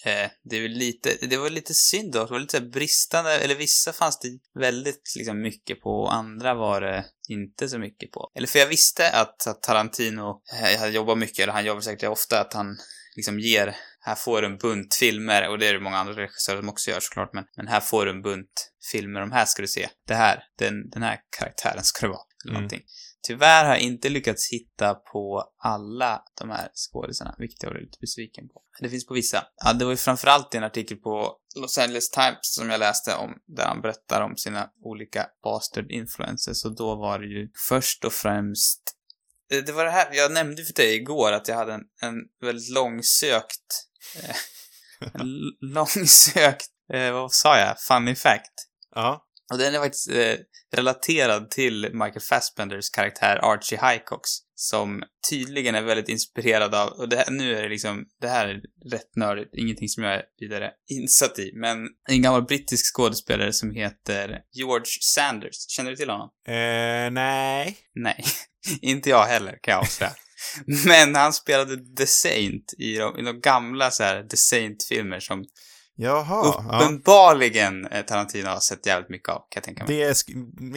[0.06, 3.94] Eh, det väl lite, det var lite synd då, det var lite bristande, eller vissa
[3.94, 8.32] fanns det väldigt liksom mycket på och andra var det inte så mycket på.
[8.36, 12.10] Eller för jag visste att, att Tarantino eh, hade jobbat mycket, eller han jobbar säkert
[12.10, 12.78] ofta, att han
[13.16, 16.58] liksom ger, här får du en bunt filmer, och det är det många andra regissörer
[16.60, 19.62] som också gör såklart, men, men här får du en bunt filmer, de här ska
[19.62, 19.90] du se.
[20.08, 22.22] Det här, den, den här karaktären ska det vara.
[22.46, 22.62] Eller Mm.
[22.64, 22.82] någonting.
[23.28, 27.98] Tyvärr har jag inte lyckats hitta på alla de här skådisarna, vilket jag var lite
[28.02, 28.62] besviken på.
[28.80, 29.44] Det finns på vissa.
[29.66, 33.34] Ja, det var ju framförallt en artikel på Los Angeles Times som jag läste om,
[33.48, 38.14] där han berättar om sina olika bastard influencers, och då var det ju först och
[38.14, 38.98] främst
[39.50, 42.16] det det var det här, jag nämnde för dig igår att jag hade en, en
[42.42, 43.88] väldigt långsökt,
[44.24, 44.36] eh,
[45.22, 48.54] en långsökt, eh, vad sa jag, funny fact.
[48.96, 49.26] Ja.
[49.52, 50.36] Och den är faktiskt eh,
[50.76, 57.18] relaterad till Michael Fassbenders karaktär Archie Hicox, som tydligen är väldigt inspirerad av, och det
[57.18, 60.72] här, nu är det liksom, det här är rätt nördigt, ingenting som jag är vidare
[60.90, 61.78] insatt i, men
[62.10, 65.68] en gammal brittisk skådespelare som heter George Sanders.
[65.70, 66.30] Känner du till honom?
[66.48, 67.78] Eh, nej.
[67.96, 68.26] Nej,
[68.82, 70.14] inte jag heller kan jag avslöja.
[70.86, 75.46] Men han spelade The Saint i de, i de gamla så här The Saint-filmer som
[76.00, 76.64] Jaha.
[76.72, 76.80] Ja.
[76.82, 79.96] uppenbarligen eh, Tarantino har sett jävligt mycket av, kan jag tänka mig.
[79.98, 80.16] Det är,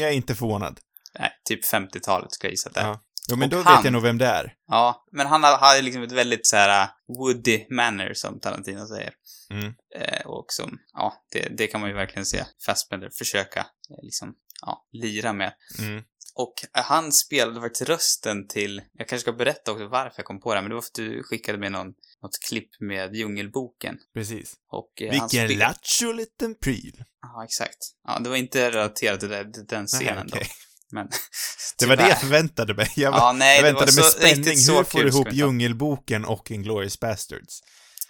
[0.00, 0.80] jag är inte förvånad.
[1.18, 2.80] Nej, typ 50-talet ska jag gissa det.
[2.80, 3.00] Ja.
[3.28, 4.54] Jo, men Och då han- vet jag nog vem det är.
[4.68, 8.86] Ja, men han har, har liksom ett väldigt så här uh, woody manner som Tarantino
[8.86, 9.12] säger.
[9.50, 9.74] Mm.
[9.94, 14.34] Eh, och som, ja, det, det kan man ju verkligen se Fassbender försöka eh, liksom,
[14.60, 15.52] ja, lira med.
[15.78, 16.02] Mm.
[16.34, 20.40] Och eh, han spelade faktiskt rösten till, jag kanske ska berätta också varför jag kom
[20.40, 23.14] på det här, men det var för att du skickade med någon, något klipp med
[23.16, 23.98] Djungelboken.
[24.14, 24.54] Precis.
[24.72, 27.04] Och eh, Vilken lattjo liten pryl.
[27.22, 27.78] Ja, exakt.
[28.06, 30.36] Ja, det var inte relaterat till, det, den scenen Nej, då.
[30.36, 30.48] okej.
[30.92, 31.08] Men...
[31.78, 32.92] Det var det jag förväntade mig.
[32.96, 34.44] Jag, Ja, nej, jag väntade med spänning.
[34.76, 35.32] Hur får du ihop.
[35.32, 37.60] Djungelboken och Inglourious Bastards?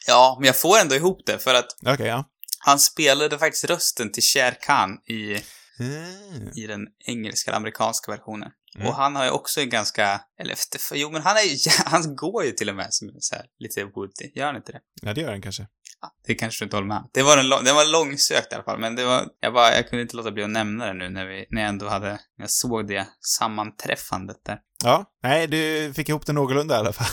[0.07, 2.25] Ja, men jag får ändå ihop det, för att Okej, ja.
[2.59, 5.42] han spelade faktiskt rösten till Shere Khan i,
[5.81, 6.49] Mm.
[6.57, 8.51] i den engelska, eller amerikanska versionen.
[8.76, 8.88] Mm.
[8.88, 12.16] Och han har ju också en ganska, eller efter, jo men han är ju, han
[12.16, 14.80] går ju till och med som så här, lite Woody, gör han inte det?
[15.02, 15.66] Ja, det gör den kanske.
[16.02, 17.09] Ja, det kanske du inte håller med.
[17.12, 19.74] Det var en lång, den var långsökt i alla fall, men det var, jag bara,
[19.76, 22.06] jag kunde inte låta bli att nämna det nu när vi, när jag ändå hade,
[22.09, 24.59] när jag såg det sammanträffandet där.
[24.85, 27.06] Ja, nej, du fick ihop det någorlunda i alla fall.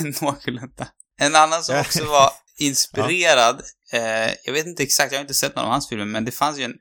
[0.22, 0.88] Någorlunda.
[1.20, 1.80] En annan som Ja.
[1.80, 5.88] också var inspirerad, eh, jag vet inte exakt, jag har inte sett någon av hans
[5.88, 6.74] filmer, men det fanns ju en,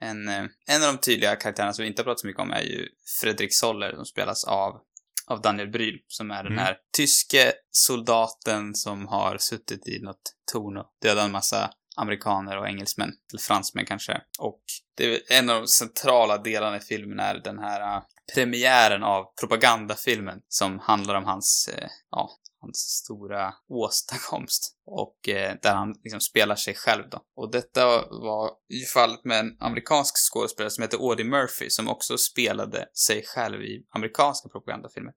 [0.00, 2.50] en, eh, en av de tydliga karaktärerna som vi inte har pratat så mycket om
[2.50, 2.88] är ju
[3.20, 4.80] Fredrik Soller, som spelas av,
[5.26, 6.64] av Daniel Bryl, som är den Mm.
[6.64, 12.68] här tyske soldaten som har suttit i något torn och dödat en massa amerikaner och
[12.68, 14.20] engelsmän, eller fransmän kanske.
[14.38, 14.60] Och
[14.96, 18.02] det är en av de centrala delarna i filmen är den här eh,
[18.34, 24.76] premiären av propagandafilmen som handlar om hans, eh, ja, hans stora åstadkomst.
[24.86, 27.20] Och eh, där han liksom spelar sig själv då.
[27.36, 32.18] Och detta var i fallet med en amerikansk skådespelare som heter Audie Murphy som också
[32.18, 35.12] spelade sig själv i amerikanska propagandafilmer.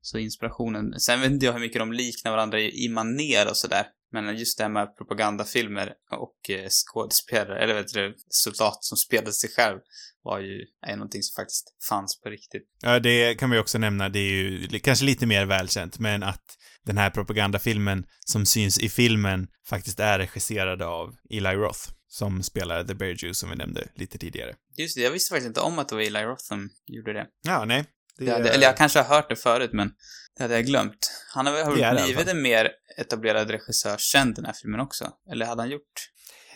[0.00, 3.56] Så inspirationen, sen vet inte jag hur mycket de liknar varandra i, i manér och
[3.56, 3.86] sådär.
[4.14, 9.32] Men just det här med propagandafilmer och eh, skådespelare, eller vet du, soldat som spelade
[9.32, 9.78] sig själv
[10.22, 12.62] var ju, är någonting som faktiskt fanns på riktigt.
[12.80, 14.08] Ja, det kan vi också nämna.
[14.08, 16.44] Det är ju kanske lite mer välkänt, men att
[16.84, 21.90] den här propagandafilmen som syns i filmen faktiskt är regisserad av Eli Roth.
[22.08, 24.54] som spelar The Bear Jew som vi nämnde lite tidigare.
[24.76, 27.26] Just det, jag visste faktiskt inte om att det var Eli Roth som gjorde det.
[27.42, 27.84] Ja, nej.
[28.18, 29.92] Det hade, eller jag kanske har hört det förut, men
[30.36, 31.10] det hade jag glömt.
[31.34, 35.10] Han har är väl blivit en mer etablerad regissör sen den här filmen också?
[35.30, 36.10] Eller hade han gjort?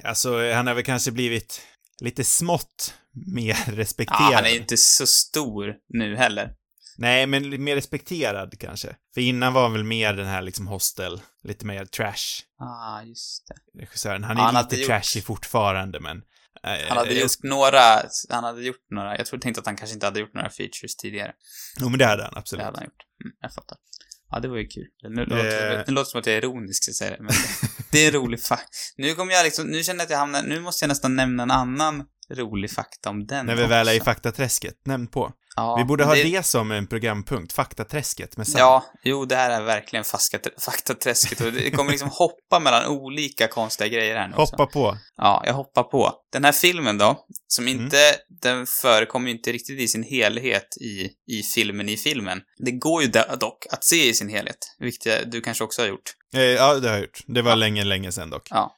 [0.04, 1.60] Alltså, han har väl kanske blivit
[2.00, 2.94] lite smått
[3.26, 4.20] mer respekterad.
[4.32, 6.54] Ja, han är ju inte så stor nu heller.
[7.00, 8.96] Nej, men mer respekterad kanske.
[9.14, 13.48] För innan var han väl mer den här liksom hostel, lite mer trash Ah, just
[13.48, 13.80] det.
[13.80, 14.24] regissören.
[14.24, 16.22] Han är han lite hade gjort- fortfarande, men...
[16.62, 20.06] Han hade gjort några, han hade gjort några, jag tror tänkte att han kanske inte
[20.06, 21.32] hade gjort några features tidigare.
[21.80, 22.64] Jo, men det hade han Det absolut.
[22.64, 23.02] hade han gjort.
[23.24, 23.78] Mm, jag fattar.
[24.30, 24.84] Ja, det var ju kul.
[25.02, 25.84] Nu, låter, Eh.
[25.86, 28.06] det låter som att jag är ironisk, så jag säger det, men det, det är
[28.06, 28.66] en rolig fakta.
[28.96, 31.42] Nu kommer jag liksom, nu känner jag att jag hamnar, nu måste jag nästan nämna
[31.42, 33.68] en annan rolig fakta om den När vi också.
[33.70, 35.32] väl är i faktaträsket, nämn på.
[35.58, 36.42] Ja, vi borde ha det, det...
[36.46, 38.58] som en programpunkt, faktaträsket med Sam.
[38.60, 40.04] Ja, jo, det här är verkligen
[40.60, 44.52] faktaträsket och det kommer liksom hoppa mellan olika konstiga grejer här nu också.
[44.56, 44.98] Hoppa på.
[45.16, 46.12] Ja, jag hoppar på.
[46.32, 47.84] Den här filmen då, som Mm.
[47.84, 52.40] inte, den förekommer ju inte riktigt i sin helhet i, i filmen i filmen.
[52.64, 55.88] Det går ju do- dock att se i sin helhet, vilket du kanske också har
[55.88, 56.12] gjort.
[56.34, 57.18] Eh, ja, det har jag gjort.
[57.26, 58.48] Det var länge, länge sedan dock.
[58.50, 58.74] Ja.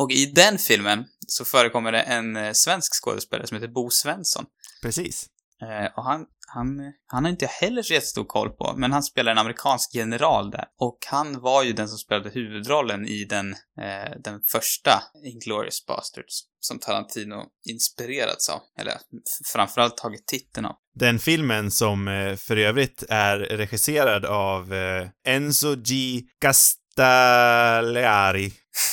[0.00, 4.44] Och i den filmen så förekommer det en eh, svensk skådespelare som heter Bo Svensson.
[4.82, 5.26] Precis.
[5.62, 9.32] Eh, och han, han, han har inte heller så jättestor koll på, men han spelar
[9.32, 10.64] en amerikansk general där.
[10.78, 16.40] Och han var ju den som spelade huvudrollen i den, eh, den första Inglourious Basterds,
[16.60, 18.60] som Tarantino inspirerats av.
[18.80, 18.94] Eller
[19.52, 20.76] framförallt tagit titeln av.
[20.94, 26.22] Den filmen som eh, för övrigt är regisserad av eh, Enzo G.
[26.40, 26.92] Castellari,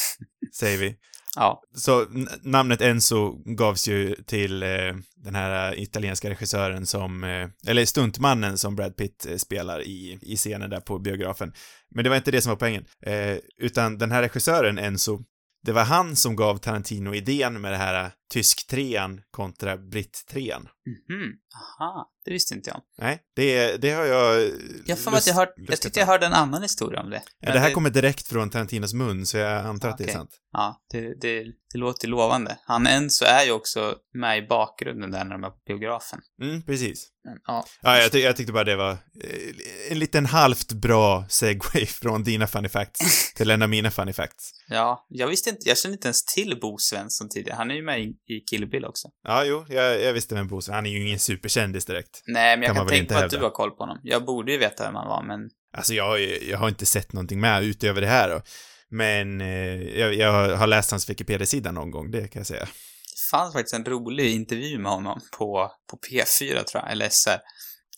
[0.60, 0.98] säger vi.
[1.36, 2.06] Ja, Så
[2.42, 4.70] namnet Enzo gavs ju till eh,
[5.16, 10.38] den här italienska regissören som, eh, eller stuntmannen som Brad Pitt eh, spelar i, i
[10.38, 11.54] scenen där på biografen.
[11.92, 12.86] Men det var inte det som var poängen.
[13.06, 15.20] Eh, utan den här regissören, Enzo,
[15.66, 20.68] det var han som gav Tarantino idén med det här eh, tysk-trean kontra britt-trean.
[21.10, 21.32] mhm,
[21.80, 22.82] aha, det visste inte jag.
[22.98, 24.52] Nej, det, det har jag...
[24.86, 27.22] Jag mig att jag hört, jag tyckte jag hörde en annan historia om det.
[27.40, 30.30] Ja, det här kommer direkt från Tarantinos mun, så jag antar att det är sant.
[30.52, 32.58] Ja, det, det, det låter lovande.
[32.66, 36.20] Han Enzo är ju också med i bakgrunden där när de är på biografen.
[36.42, 37.08] Mm, precis.
[37.24, 41.26] Men, ja, Ja, jag, ty jag tyckte bara det var eh, en liten halvt bra
[41.30, 44.52] segway från dina funny facts till en av mina funny facts.
[44.68, 47.58] ja, jag visste inte, jag kände inte ens till Bo Svensson tidigare.
[47.58, 49.08] Han är ju med i, i Kill Bill också.
[49.24, 52.22] Ja, jo, jag, jag visste vem Bo Han är ju ingen superkändis direkt.
[52.28, 54.00] Nej, men jag Kan kan, tänka mig att du har koll på honom.
[54.04, 57.40] Jag borde ju veta vem han var, men Alltså, jag, jag har inte sett någonting
[57.40, 58.42] med utöver det här då.
[58.90, 62.66] Men eh, jag, jag har läst hans Wikipedia-sida någon gång, det kan jag säga.
[62.66, 67.40] det fanns faktiskt en rolig intervju med honom på, på P4 tror jag, eller SR.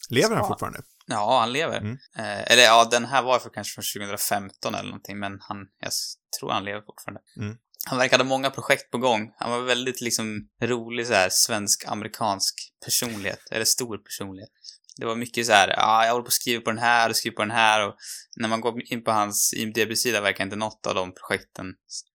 [0.10, 0.80] Lever han fortfarande?
[1.08, 1.78] Ja, han lever.
[1.78, 1.98] Mm.
[2.18, 5.92] Eh, eller ja, den här var för kanske från 2015 eller någonting, men han, jag
[6.40, 7.22] tror han lever fortfarande.
[7.38, 7.58] Mm.
[7.89, 9.32] Han verkade ha många projekt på gång.
[9.38, 14.50] Han var väldigt liksom rolig så här svensk-amerikansk personlighet, eller stor personlighet.
[14.97, 17.15] Det var mycket så här, ja, jag håller på att skriva på den här och
[17.15, 17.95] skriver på den här och
[18.36, 21.65] när man går in på hans IMDB-sida verkar inte något av de projekten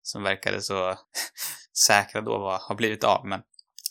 [0.02, 0.94] som verkade så
[1.86, 3.40] säkra då var, har blivit av, men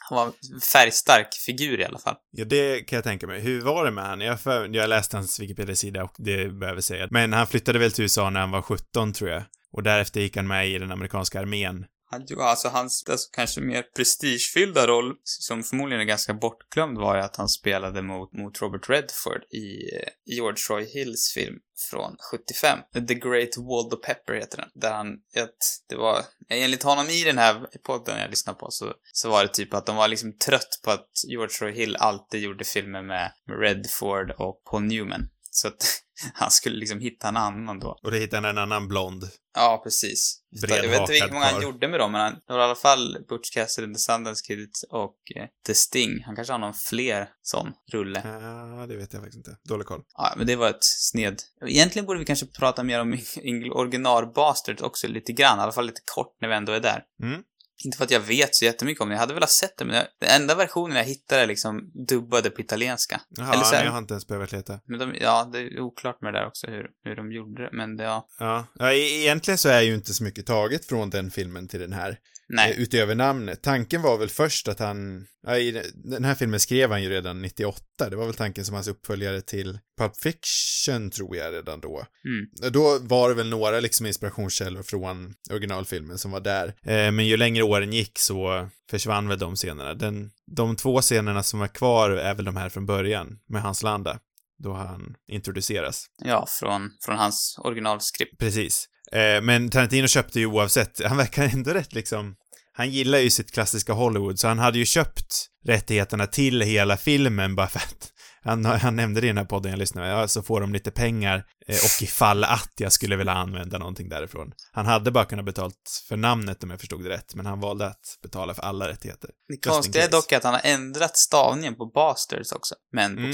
[0.09, 2.15] han var en färgstark figur i alla fall.
[2.31, 3.41] Ja, det kan jag tänka mig.
[3.41, 4.21] Hur var det med han?
[4.21, 7.07] Jag, för, jag läste hans Wikipedia-sida och det behöver säga.
[7.11, 9.43] Men han flyttade väl till USA när han var 17, tror jag.
[9.71, 11.85] Och därefter gick han med i den amerikanska armén.
[12.11, 17.21] Han, alltså hans alltså, kanske mer prestigefyllda roll, som förmodligen är ganska bortglömd, var ju
[17.21, 21.55] att han spelade mot, mot Robert Redford i eh, George Roy Hills film
[21.89, 22.79] från 75.
[23.07, 24.69] The Great Waldo Pepper heter den.
[24.73, 25.57] Där han, att
[25.89, 29.53] det var, enligt honom i den här podden jag lyssnade på så, så var det
[29.53, 33.31] typ att de var liksom trött på att George Roy Hill alltid gjorde filmer med,
[33.47, 35.29] med Redford och Paul Newman.
[35.53, 36.01] Så att
[36.33, 37.99] han skulle liksom hitta en annan då.
[38.03, 39.23] Och då hittade han en annan blond.
[39.53, 40.41] Ja, precis.
[40.49, 43.17] Jag vet inte hur många han gjorde med dem, men han var i alla fall
[43.29, 46.23] Butch Cassidy the Sundance Kid och eh, The Sting.
[46.23, 48.21] Han kanske har någon fler sån rulle.
[48.23, 49.57] Ja, det vet jag faktiskt inte.
[49.69, 50.01] Dålig koll.
[50.17, 51.41] Ja, men det var ett sned...
[51.65, 53.17] Egentligen borde vi kanske prata mer om
[53.71, 57.03] original Bastard också lite grann, i alla fall lite kort när vi ändå är där.
[57.23, 57.43] Mm.
[57.85, 59.95] Inte för att jag vet så jättemycket om det, jag hade velat sett det, men
[59.95, 63.21] jag, den enda versionen jag hittade är liksom dubbade på italienska.
[63.29, 64.79] Jaha, Eller så här- jag har inte ens behövt leta.
[64.87, 67.69] Men de, ja, det är oklart med det där också, hur, hur de gjorde det,
[67.73, 68.27] men det, ja.
[68.39, 68.65] Ja.
[68.79, 71.93] ja, e- egentligen så är ju inte så mycket taget från den filmen till den
[71.93, 72.17] här.
[72.53, 72.71] Nej.
[72.71, 73.63] Eh, Utöver namnet.
[73.63, 77.41] Tanken var väl först att han, ja, i den här filmen skrev han ju redan
[77.41, 77.79] 98.
[78.09, 82.05] Det var väl tanken som hans uppföljare till Pulp Fiction, tror jag, redan då.
[82.25, 82.71] Mm.
[82.73, 86.67] Då var det väl några liksom inspirationskällor från originalfilmen som var där.
[86.67, 89.93] Eh, men ju längre åren gick så försvann väl de scenerna.
[89.93, 93.83] Den, de två scenerna som är kvar är väl de här från början, med Hans
[93.83, 94.19] Landa.
[94.63, 96.05] Då han introduceras.
[96.23, 98.37] Ja, från, från hans originalskript.
[98.37, 98.87] Precis.
[99.11, 102.35] Eh, men Tarantino köpte ju oavsett, han verkar ändå rätt liksom,
[102.73, 107.55] han gillar ju sitt klassiska Hollywood, så han hade ju köpt rättigheterna till hela filmen
[107.55, 108.11] bara för att
[108.43, 110.91] han, han nämnde det i den här podden jag lyssnade ja, så får de lite
[110.91, 114.51] pengar eh, och ifall att jag skulle vilja använda någonting därifrån.
[114.71, 117.87] Han hade bara kunnat betalt för namnet om jag förstod det rätt, men han valde
[117.87, 119.29] att betala för alla rättigheter.
[119.47, 123.31] Det konstiga är dock att han har ändrat stavningen på Bastards också, med en Mm.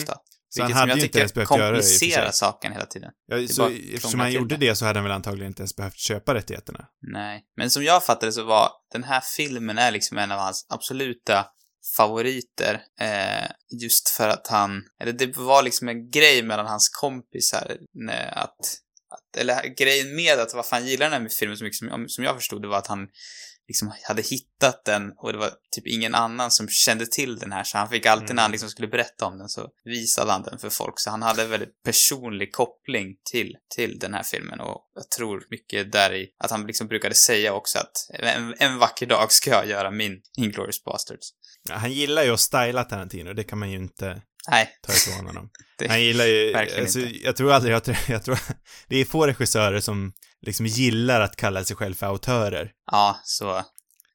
[0.57, 3.11] Så han hade ju inte ens behövt göra det komplicerar saken hela tiden.
[3.27, 4.75] Ja, så eftersom han gjorde det.
[4.75, 6.85] så hade han väl antagligen inte ens behövt köpa rättigheterna.
[7.01, 7.43] Nej.
[7.57, 11.45] Men som jag fattade så var den här filmen är liksom en av hans absoluta
[11.97, 12.81] favoriter.
[12.99, 13.49] Eh,
[13.81, 17.77] just för att han, eller det var liksom en grej mellan hans kompisar.
[17.93, 18.59] nej, Att,
[19.09, 22.23] att, eller grejen med att varför han gillar den här filmen så mycket som, som
[22.23, 23.07] jag förstod det var att han
[23.67, 27.63] liksom hade hittat den och det var typ ingen annan som kände till den här
[27.63, 28.51] så han fick alltid när han Mm.
[28.51, 31.49] liksom skulle berätta om den så visade han den för folk så han hade en
[31.49, 36.51] väldigt personlig koppling till, till den här filmen och jag tror mycket där i att
[36.51, 40.83] han liksom brukade säga också att en, en vacker dag ska jag göra min Inglourious
[40.83, 41.29] Basterds.
[41.69, 45.25] Ja, han gillar ju att styla Tarantino, det kan man ju inte Nej, ta ifrån
[45.25, 45.49] honom.
[45.77, 47.17] det, Han gillar ju, alltså, inte.
[47.23, 48.39] jag tror aldrig, jag tror, jag tror,
[48.87, 50.13] det är få regissörer som
[50.45, 52.71] liksom gillar att kalla sig själv för autörer.
[52.91, 53.63] ja, så,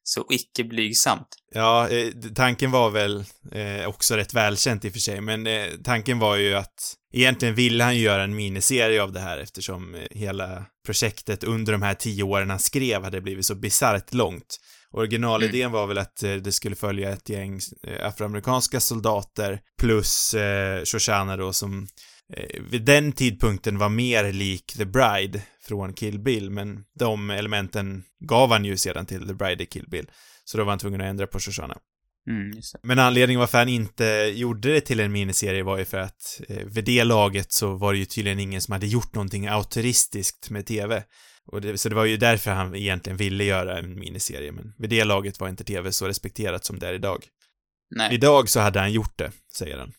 [0.03, 1.27] så icke blygsamt.
[1.51, 5.67] Ja, eh, tanken var väl eh, också rätt välkänt i och för sig, men eh,
[5.83, 9.95] tanken var ju att egentligen ville han ju göra en miniserie av det här eftersom
[9.95, 14.59] eh, hela projektet under de här tio åren han skrev hade blivit så bisarrt långt.
[14.91, 20.83] Originalidén var väl att eh, det skulle följa ett gäng eh, afroamerikanska soldater plus eh,
[20.85, 21.87] Shoshana då som
[22.69, 28.51] vid den tidpunkten var mer lik The Bride från Kill Bill, men de elementen gav
[28.51, 30.07] han ju sedan till The Bride i Kill Bill.
[30.45, 31.77] Så då var han tvungen att ändra på Shoshana.
[32.29, 32.61] Mm.
[32.83, 36.65] Men anledningen varför han inte gjorde det till en miniserie var ju för att eh,
[36.65, 40.65] vid det laget så var det ju tydligen ingen som hade gjort någonting autoristiskt med
[40.65, 41.03] TV.
[41.45, 44.89] Och det, så det var ju därför han egentligen ville göra en miniserie, men vid
[44.89, 47.25] det laget var inte TV så respekterat som det är idag.
[47.95, 49.93] Nej, Idag så hade han gjort det, säger han.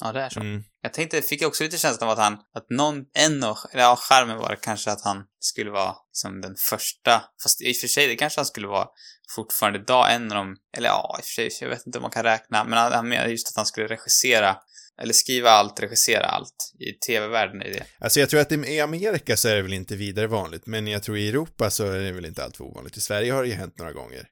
[0.00, 0.40] Ja det är så.
[0.40, 0.62] Mm.
[0.82, 3.96] Jag tänkte, fick också lite känslan av att han, att någon, en av, eller ja,
[3.96, 8.06] charmen var kanske att han skulle vara liksom den första, fast i och för sig,
[8.06, 8.88] det kanske han skulle vara
[9.36, 12.02] fortfarande idag, en av dem, eller ja, i och för sig, jag vet inte om
[12.02, 14.56] man kan räkna, men han, menade just att han skulle regissera,
[15.02, 16.74] eller skriva allt, regissera allt.
[16.78, 17.84] I tv-världen är det.
[17.98, 21.02] Alltså jag tror att i Amerika så är det väl inte vidare vanligt, men jag
[21.02, 22.96] tror i Europa så är det väl inte alltför ovanligt.
[22.96, 24.26] I Sverige har det ju hänt några gånger.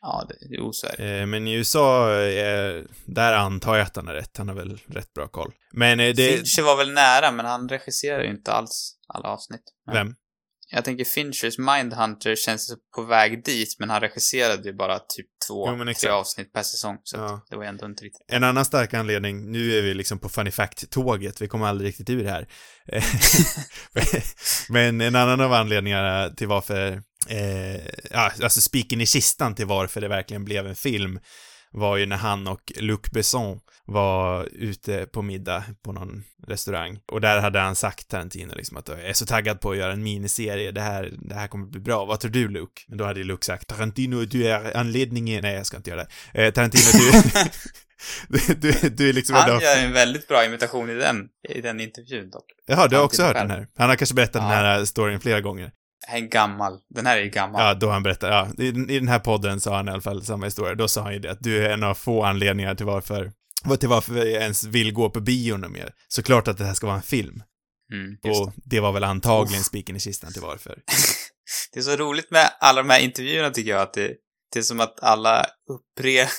[0.00, 1.20] Ja, det, är det.
[1.20, 4.36] Eh, Men i USA, eh, där antar jag att han har rätt.
[4.36, 5.52] Han har väl rätt bra koll.
[5.72, 6.28] Men eh, det...
[6.36, 9.62] Fincher var väl nära, men han regisserar ju inte alls alla avsnitt.
[9.86, 10.14] Men Vem?
[10.70, 15.76] Jag tänker Finchers Mindhunter känns på väg dit, men han regisserade ju bara typ två,
[15.78, 17.40] Jo, tre avsnitt per säsong, så Ja.
[17.50, 18.24] det var ändå inte riktigt.
[18.28, 22.10] En annan stark anledning, nu är vi liksom på funny fact-tåget, vi kommer aldrig riktigt
[22.10, 22.46] ur det här.
[24.68, 27.80] Men en annan av anledningarna till varför, eh,
[28.42, 31.18] alltså spiken i kistan till varför det verkligen blev en film
[31.70, 36.98] var ju när han och Luc Besson var ute på middag på någon restaurang.
[37.12, 39.92] Och där hade han sagt Tarantino liksom att jag är så taggad på att göra
[39.92, 42.04] en miniserie, det här, det här kommer bli bra.
[42.04, 42.68] Vad tror du Luc?
[42.88, 45.42] Men då hade ju Luc sagt Tarantino, du är anledningen...
[45.42, 46.46] Nej, jag ska inte göra det.
[46.46, 47.22] Eh, Tarantino, du...
[48.28, 49.36] du, du, du är liksom...
[49.36, 52.44] Han gör en väldigt bra imitation i den, i den intervjun dock.
[52.66, 53.66] Jaha, du har också hört den här.
[53.78, 54.56] Han har kanske berättat den Ja.
[54.56, 55.70] här storyn flera gånger.
[56.00, 56.78] Det här är gammal.
[56.94, 57.62] Den här är gammal.
[57.62, 60.24] Ja, då han berättar, ja, i, i den här podden sa han i alla fall
[60.24, 60.74] samma historia.
[60.74, 63.32] Då sa han ju det att du är en av få anledningar till varför,
[63.80, 65.92] till varför jag ens vill gå på bio nu mer.
[66.08, 67.42] Såklart att det här ska vara en film.
[67.92, 70.78] Mm, just Och det var väl antagligen spiken i kistan till varför.
[71.72, 74.12] Det är så roligt med alla de här intervjuerna tycker jag att det,
[74.52, 76.30] det är som att alla upprepar...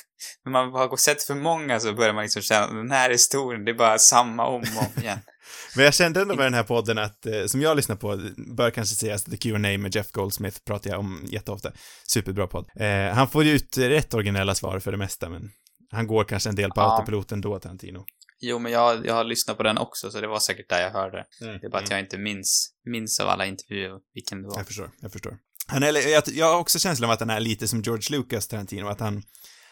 [0.45, 3.71] När man har sett för många så börjar man liksom känna den här historien, det
[3.71, 5.19] är bara samma om och om igen.
[5.77, 8.21] Men jag kände ändå med den här podden att, eh, som jag lyssnar på,
[8.55, 11.71] bör kanske sägas, The Q&A med Jeff Goldsmith pratar jag om jätteofta.
[12.07, 12.69] Superbra podd.
[12.75, 15.49] Eh, han får ju ut rätt originella svar för det mesta, men
[15.91, 16.91] han går kanske en del på Ja.
[16.97, 18.05] autopilot ändå, Tarantino.
[18.39, 20.91] Jo, men jag, jag har lyssnat på den också, så det var säkert där jag
[20.91, 21.25] hörde.
[21.41, 21.57] Mm.
[21.61, 24.57] Det är bara att jag inte minns, minns av alla intervjuer vilken det var.
[24.57, 25.37] Jag förstår, jag förstår.
[25.67, 28.47] Han är, jag, jag har också känslan av att han är lite som George Lucas,
[28.47, 29.23] Tarantino, att han,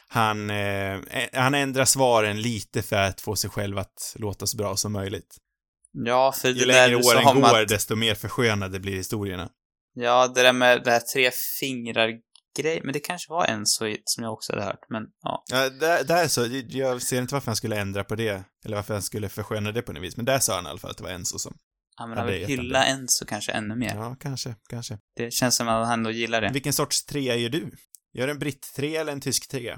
[0.07, 0.99] han, eh,
[1.33, 5.37] han ändrar svaren lite för att få sig själv att låta så bra som möjligt.
[6.05, 9.49] Ja, för Ju det längre du åren går, att, desto mer förskönade blir historierna.
[9.93, 12.11] Ja, det där med det här tre fingrar
[12.57, 15.43] grej, men det kanske var en så som jag också hade hört, men ja.
[15.51, 18.93] Ja, där, där så, jag ser inte varför han skulle ändra på det, eller varför
[18.93, 20.97] han skulle försköna det på något vis, men där sa han i alla fall att
[20.97, 21.57] det var Enzo som.
[21.95, 23.95] Han Ja, det är vill hylla en så kanske ännu mer.
[23.95, 24.97] Ja, kanske, kanske.
[25.15, 26.49] Det känns som att han då gillar det.
[26.53, 27.71] Vilken sorts trea gör du?
[28.13, 29.77] Gör en britt 3 eller en tysk 3?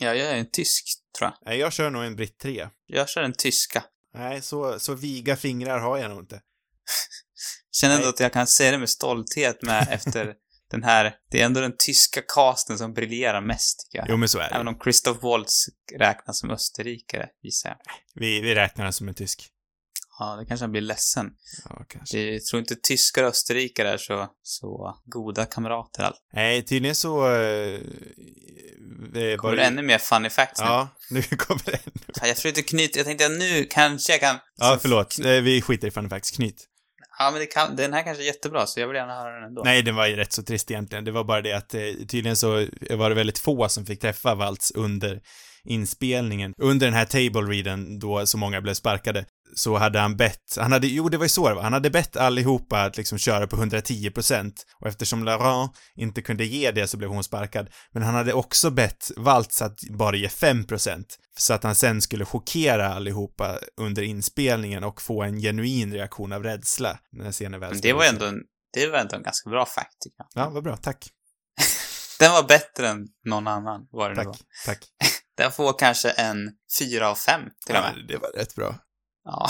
[0.00, 0.84] Ja, jag är en tysk,
[1.18, 1.38] tror jag.
[1.46, 2.68] Nej, jag kör nog en britt 3.
[2.86, 3.84] Jag kör en tyska.
[4.18, 6.40] Nej, så, så viga fingrar har jag nog inte.
[7.72, 10.34] Känner ändå att jag kan säga det med stolthet med efter
[10.70, 14.06] den här, det är ändå den tyska casten som briljerar mest, tycker jag.
[14.10, 14.54] Jo, men så är det.
[14.54, 15.66] Även om Christoph Waltz
[15.98, 17.78] räknas som österrikare, gissar jag.
[18.14, 19.48] Vi, vi räknar den som en tysk.
[20.18, 21.30] Ja, det kanske han blir ledsen.
[21.68, 22.18] Ja, kanske.
[22.20, 26.16] Jag tror inte tyskar och österrikare är så, så goda kamrater allt.
[26.32, 27.30] Nej, tydligen så...
[27.30, 27.80] Eh,
[29.22, 30.66] eh, Kommer det ännu mer funny facts nu?
[30.66, 32.28] Ja, nu kommer det ännu.
[32.28, 34.36] Jag försökte knyta, jag tänkte att nu kanske jag kan...
[34.56, 35.18] Ja, förlåt.
[35.18, 36.30] Eh, Vi skiter i fun facts.
[36.30, 36.64] Knyt.
[37.18, 39.44] Ja, men det kan, den här kanske är jättebra, så jag vill gärna höra den
[39.44, 39.62] ändå.
[39.64, 41.04] Nej, den var ju rätt så trist egentligen.
[41.04, 44.34] Det var bara det att eh, tydligen så var det väldigt få som fick träffa
[44.34, 45.20] Waltz under
[45.64, 46.54] inspelningen.
[46.58, 49.24] Under den här table readen, då så många blev sparkade,
[49.54, 51.90] så hade han bett, han hade, jo det var ju så det var, han hade
[51.90, 56.96] bett allihopa att liksom köra på 110% och eftersom Laurent inte kunde ge det så
[56.96, 57.68] blev hon sparkad.
[57.92, 61.04] Men han hade också bett Waltz att bara ge 5%
[61.38, 66.42] så att han sen skulle chockera allihopa under inspelningen och få en genuin reaktion av
[66.42, 68.38] rädsla när scenen väl Men det var ändå en,
[68.72, 70.44] det var ändå en ganska bra fact, tycker jag.
[70.44, 71.08] Ja, vad bra, tack.
[72.18, 74.36] Den var bättre än någon annan, vad det nu Tack, var.
[74.66, 74.78] tack.
[75.36, 78.04] Den får kanske en fyra av fem till och Ja, med.
[78.08, 78.74] det var rätt bra.
[79.30, 79.48] Ja,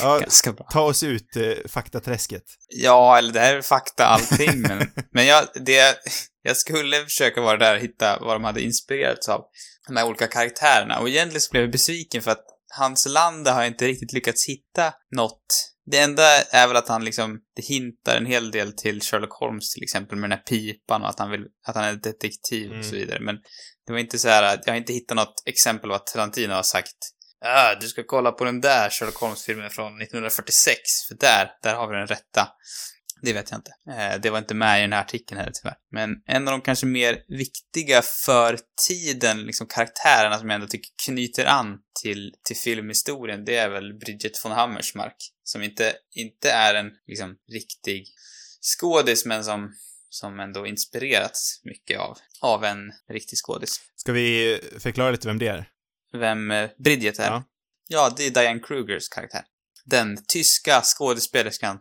[0.00, 0.66] Ja, ganska bra.
[0.70, 2.42] ta oss ut eh, faktaträsket.
[2.68, 5.96] Ja, eller det här är fakta allting, men, men jag, det,
[6.42, 9.44] jag skulle försöka vara där och hitta vad de hade inspirerats av.
[9.88, 10.98] De här olika karaktärerna.
[11.00, 12.44] Och egentligen så blev jag besviken för att
[12.78, 15.74] Hans Landa har inte riktigt lyckats hitta något.
[15.90, 19.74] Det enda är väl att han liksom, det hintar en hel del till Sherlock Holmes
[19.74, 22.84] till exempel med den här pipan och att han vill, att han är detektiv och
[22.84, 23.00] så Mm.
[23.00, 23.20] vidare.
[23.20, 23.34] Men
[23.86, 26.62] det var inte så här att jag har inte hittat något exempel vad Tarantino har
[26.62, 26.96] sagt.
[27.40, 31.88] Ah, du ska kolla på den där Sherlock Holmes-filmen från 1946, för där, där har
[31.88, 32.48] vi den rätta.
[33.22, 33.70] Det vet jag inte.
[33.90, 35.76] Eh, det var inte med i den här artikeln heller tyvärr.
[35.90, 38.58] Men en av de kanske mer viktiga för
[38.88, 43.94] tiden, liksom karaktärerna som jag ändå tycker knyter an till, till filmhistorien, det är väl
[43.94, 45.16] Bridget von Hammersmark.
[45.44, 48.06] Som inte, inte är en liksom riktig
[48.60, 49.74] skådis, men som,
[50.08, 53.80] som ändå inspirerats mycket av, av en riktig skådis.
[53.96, 55.68] Ska vi förklara lite vem det är?
[56.12, 57.26] Vem eh, Bridget är?
[57.26, 57.44] Ja.
[57.88, 59.42] Ja, det är Diane Krugers karaktär.
[59.84, 61.78] Den tyska skådespelerskan.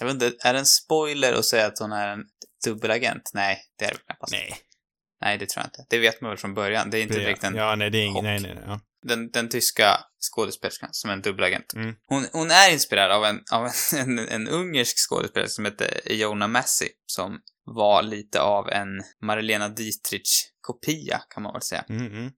[0.00, 2.24] Jag vet inte, är det en spoiler att säga att hon är en
[2.64, 3.30] dubbelagent?
[3.34, 4.32] Nej, det är det knappast.
[4.32, 4.54] Nej.
[5.20, 5.86] Nej, det tror jag inte.
[5.88, 6.90] Det vet man väl från början.
[6.90, 7.54] Det är inte direkt en...
[7.54, 8.64] Ja, nej, det är ingen, nej, nej, nej.
[8.66, 8.80] Ja.
[9.02, 11.74] Den, den tyska skådespelerskan som är en dubbelagent.
[11.74, 11.94] Mm.
[12.06, 16.48] Hon, hon är inspirerad av, en, av en, en, en ungersk skådespelare som heter Iona
[16.48, 18.88] Massey, som var lite av en
[19.22, 21.84] Marlena Dietrich-kopia, kan man väl säga.
[21.88, 22.30] Mm, mm.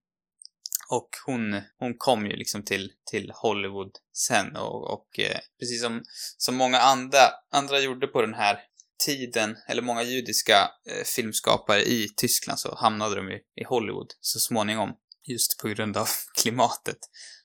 [0.90, 6.02] Och hon, hon kom ju liksom till, till Hollywood sen och, och eh, precis som,
[6.38, 7.18] som många andra,
[7.50, 8.58] andra gjorde på den här
[9.06, 14.38] tiden, eller många judiska eh, filmskapare i Tyskland så hamnade de i, i Hollywood så
[14.38, 14.92] småningom.
[15.24, 16.08] Just på grund av
[16.42, 16.98] klimatet.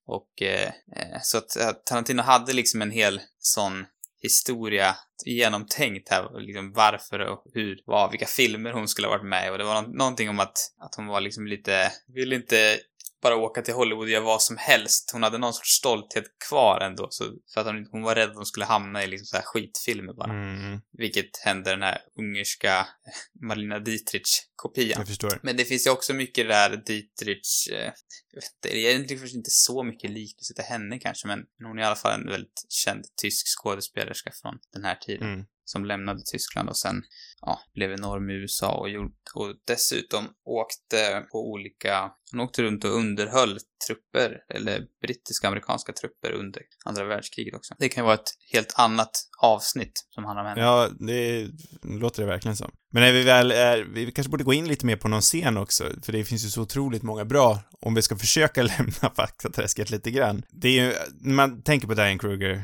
[0.05, 3.85] Och eh, eh, så att, att Tarantino hade liksom en hel sån
[4.21, 9.47] historia genomtänkt här, liksom varför och hur, vad, vilka filmer hon skulle ha varit med
[9.47, 9.49] i.
[9.49, 12.79] och det var nå- någonting om att, att hon var liksom lite, ville inte
[13.25, 15.09] bara åka till Hollywood och göra vad som helst.
[15.13, 17.23] Hon hade någon sorts stolthet kvar ändå, så
[17.53, 20.13] för att hon, hon var rädd att hon skulle hamna i liksom så här skitfilmer
[20.13, 20.33] bara.
[20.33, 22.87] Mm, Vilket hände den här ungerska
[23.47, 24.99] Marlena Dietrich-kopian.
[24.99, 25.39] jag förstår.
[25.43, 27.91] Men det finns ju också mycket där Dietrich, eh,
[28.31, 31.77] jag vet inte, det är egentligen inte så mycket liknelse till henne kanske, men hon
[31.79, 35.27] är i alla fall en väldigt känd tysk skådespelerska från den här tiden.
[35.33, 35.45] Mm.
[35.65, 37.03] Som lämnade Tyskland och sen,
[37.41, 42.83] ja, blev enorm i USA och, gjorde, och dessutom åkte på olika, hon åkte runt
[42.83, 43.57] och underhöll
[43.87, 47.75] trupper, eller brittiska amerikanska trupper under andra världskriget också.
[47.79, 49.11] Det kan ju vara ett helt annat
[49.41, 50.61] avsnitt som handlar om henne.
[50.61, 51.47] Ja, det
[51.83, 52.71] låter det verkligen som.
[52.91, 55.57] Men när vi väl är, vi kanske borde gå in lite mer på någon scen
[55.57, 59.89] också, för det finns ju så otroligt många bra, om vi ska försöka lämna faktaträsket
[59.89, 60.43] lite grann.
[60.49, 62.63] Det är ju, när man tänker på Diane Kruger,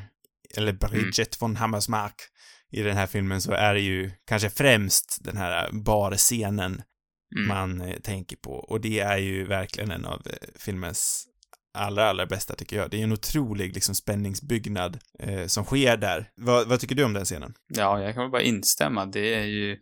[0.58, 2.16] eller Bridget von Hammersmark,
[2.72, 6.82] i den här filmen så är det ju kanske främst den här barscenen
[7.36, 7.48] Mm.
[7.48, 11.28] man eh, tänker på, och det är ju verkligen en av eh, filmens
[11.74, 12.92] allra, allra bästa tycker jag.
[12.92, 16.30] Det är en otrolig liksom spänningsbyggnad eh, som sker där.
[16.36, 17.54] Vad, vad tycker du om den scenen?
[17.68, 19.06] Ja, jag kan väl bara instämma.
[19.06, 19.78] Det är ju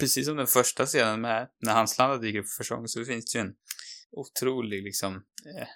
[0.00, 3.04] precis som den första scenen med när Hans Landa dyker upp för första gången så
[3.04, 3.52] finns det ju en
[4.16, 5.20] otrolig liksom, eh,
[5.60, 5.68] liksom,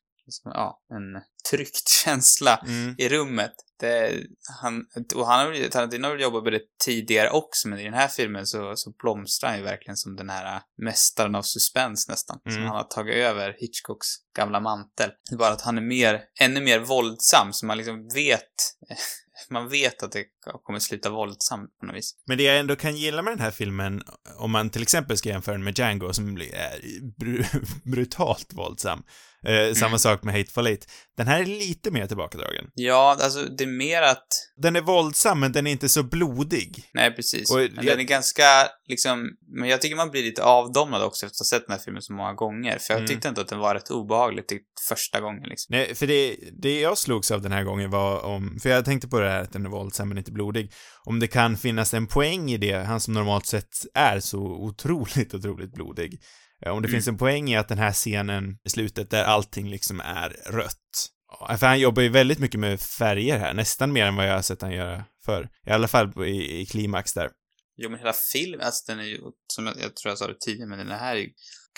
[0.44, 2.94] ja, en tryckt känsla Mm.
[2.98, 3.52] i rummet.
[3.80, 4.14] Det,
[4.62, 7.94] han, och han har Tarantino har väl jobbat med det tidigare också, men i den
[7.94, 12.40] här filmen så, så blomstrar han ju verkligen som den här mästaren av suspens nästan.
[12.44, 12.64] Som Mm.
[12.68, 14.06] han har tagit över Hitchcocks
[14.36, 15.10] gamla mantel.
[15.30, 18.54] Det är bara att han är mer, ännu mer våldsam, så man liksom vet,
[19.50, 20.24] man vet att det
[20.62, 22.14] kommer sluta våldsamt på något vis.
[22.26, 24.02] Men det jag ändå kan gilla med den här filmen,
[24.38, 26.80] om man till exempel ska jämföra den med Django som är
[27.18, 27.42] br
[27.90, 29.02] brutalt våldsam,
[29.46, 29.98] eh, samma Mm.
[29.98, 30.86] sak med Hateful Eight,
[31.16, 32.64] den här är lite mer tillbakadragen.
[32.74, 34.26] Ja, alltså det är mer att...
[34.56, 36.84] Den är våldsam, men den är inte så blodig.
[36.94, 37.50] Nej, precis.
[37.50, 38.42] Och men jag- den är ganska,
[38.88, 39.30] liksom...
[39.60, 42.02] Men jag tycker man blir lite avdomnad också efter att ha sett den här filmen
[42.02, 42.78] så många gånger.
[42.78, 43.08] För jag Mm.
[43.08, 45.76] tyckte inte att den var rätt obehaglig typ första gången liksom.
[45.76, 49.08] Nej, för det, det jag slogs av den här gången var om, för jag tänkte
[49.08, 50.72] på det här att den är våldsam men inte blodig,
[51.04, 55.34] om det kan finnas en poäng i det, han som normalt sett är så otroligt,
[55.38, 56.20] otroligt blodig.
[56.64, 56.96] Eh, Om det Mm.
[56.96, 61.08] finns en poäng i att den här scenen i slutet där allting liksom är rött.
[61.58, 64.42] För han jobbar ju väldigt mycket med färger här, nästan mer än vad jag har
[64.42, 65.48] sett han göra förr.
[65.66, 67.30] I alla fall i, i klimax där.
[67.76, 69.18] Jo, men hela filmen, alltså den är ju,
[69.54, 71.28] som jag, jag tror jag sa det tidigare, men den här är ju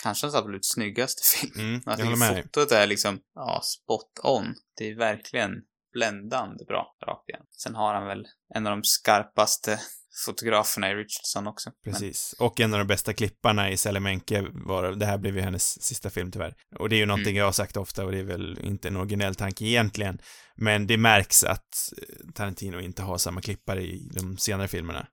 [0.03, 1.51] kanske hans absolut snyggaste film.
[1.55, 4.55] Mm, jag Alltså, håller med fotot är liksom, ja, spot on.
[4.77, 5.51] Det är verkligen
[5.93, 7.41] bländande bra, rakt igen.
[7.63, 8.25] Sen har han väl
[8.55, 9.79] en av de skarpaste
[10.25, 11.71] fotograferna i Richardson också.
[11.85, 12.35] Men, Precis.
[12.39, 16.09] Och en av de bästa klipparna i Selimenke var, det här blev ju hennes sista
[16.09, 16.55] film tyvärr.
[16.79, 17.37] Och det är ju någonting Mm.
[17.37, 20.19] jag har sagt ofta och det är väl inte en originell tanke egentligen.
[20.55, 25.07] Men det märks att eh, Tarantino inte har samma klippare i de senare filmerna.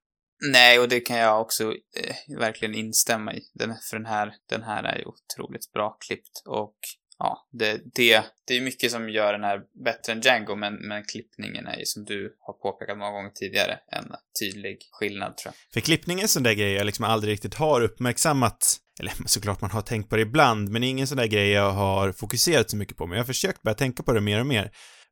[0.53, 3.41] nej, och det kan jag också eh, verkligen instämma i.
[3.55, 6.77] Den, för den här, den här är ju otroligt bra klippt och
[7.19, 11.05] ja, det, det, det är mycket som gör den här bättre än Django, men, men
[11.05, 15.73] klippningen är ju som du har påpekat många gånger tidigare, en tydlig skillnad tror jag.
[15.73, 19.61] För klippning är en sån där grej jag liksom aldrig riktigt har uppmärksammat, eller såklart
[19.61, 22.13] man har tänkt på det ibland, men det är ingen sån där grej jag har
[22.13, 24.71] fokuserat så mycket på, men jag har försökt börja tänka på det mer och mer.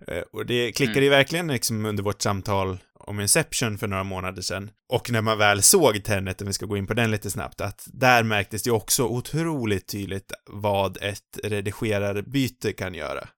[0.09, 1.05] Eh, Och det klickade Mm.
[1.05, 4.71] ju verkligen liksom under vårt samtal om Inception för några månader sedan.
[4.93, 7.61] Och när man väl såg Tenet, om vi ska gå in på den lite snabbt,
[7.61, 13.29] att där märktes det också otroligt tydligt vad ett redigerarbyte kan göra.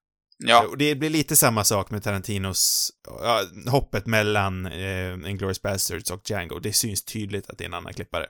[0.45, 6.11] Ja, Och det blir lite samma sak med Tarantinos, ja, hoppet mellan eh, Inglourious Basterds
[6.11, 6.59] och Django.
[6.59, 8.27] Det syns tydligt att det är en annan klippare.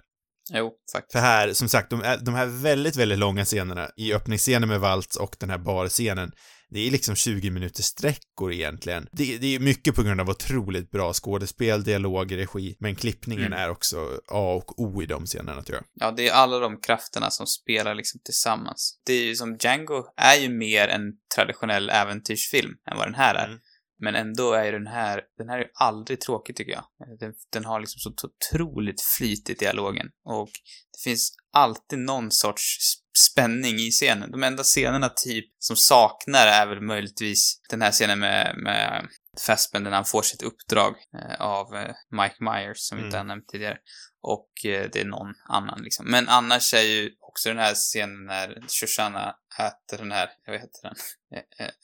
[0.53, 1.12] jo, faktiskt.
[1.12, 5.16] För här, som sagt, de, de här väldigt, väldigt långa scenerna, i öppningsscenen med Waltz
[5.16, 6.33] och den här barscenen,
[6.70, 9.08] det är liksom 20 minuters sträckor egentligen.
[9.12, 13.58] Det, det är mycket på grund av otroligt bra skådespel, dialog, regi, men klippningen Mm.
[13.58, 15.84] är också A och O i de scenerna tror jag.
[15.94, 19.00] Ja, det är alla de krafterna som spelar liksom tillsammans.
[19.06, 23.34] Det är ju som Django är ju mer en traditionell äventyrsfilm än vad den här
[23.34, 23.46] är.
[23.46, 23.58] Mm.
[24.00, 26.84] Men ändå är ju den här, den här är ju aldrig tråkig tycker jag.
[27.20, 30.06] Den, den har liksom så otroligt flyt i dialogen.
[30.24, 30.50] Och
[30.92, 32.78] det finns alltid någon sorts
[33.18, 34.30] spänning i scenen.
[34.30, 39.08] De enda scenerna typ som saknar är väl möjligtvis den här scenen med, med
[39.46, 43.24] Fassbender när han får sitt uppdrag eh, av eh, Mike Myers som vi inte har
[43.24, 43.28] Mm.
[43.36, 43.78] nämnt tidigare.
[44.22, 46.10] Och eh, det är någon annan liksom.
[46.10, 50.62] Men annars är ju också den här scenen när Shoshana äter den här, jag vet
[50.62, 50.94] inte den.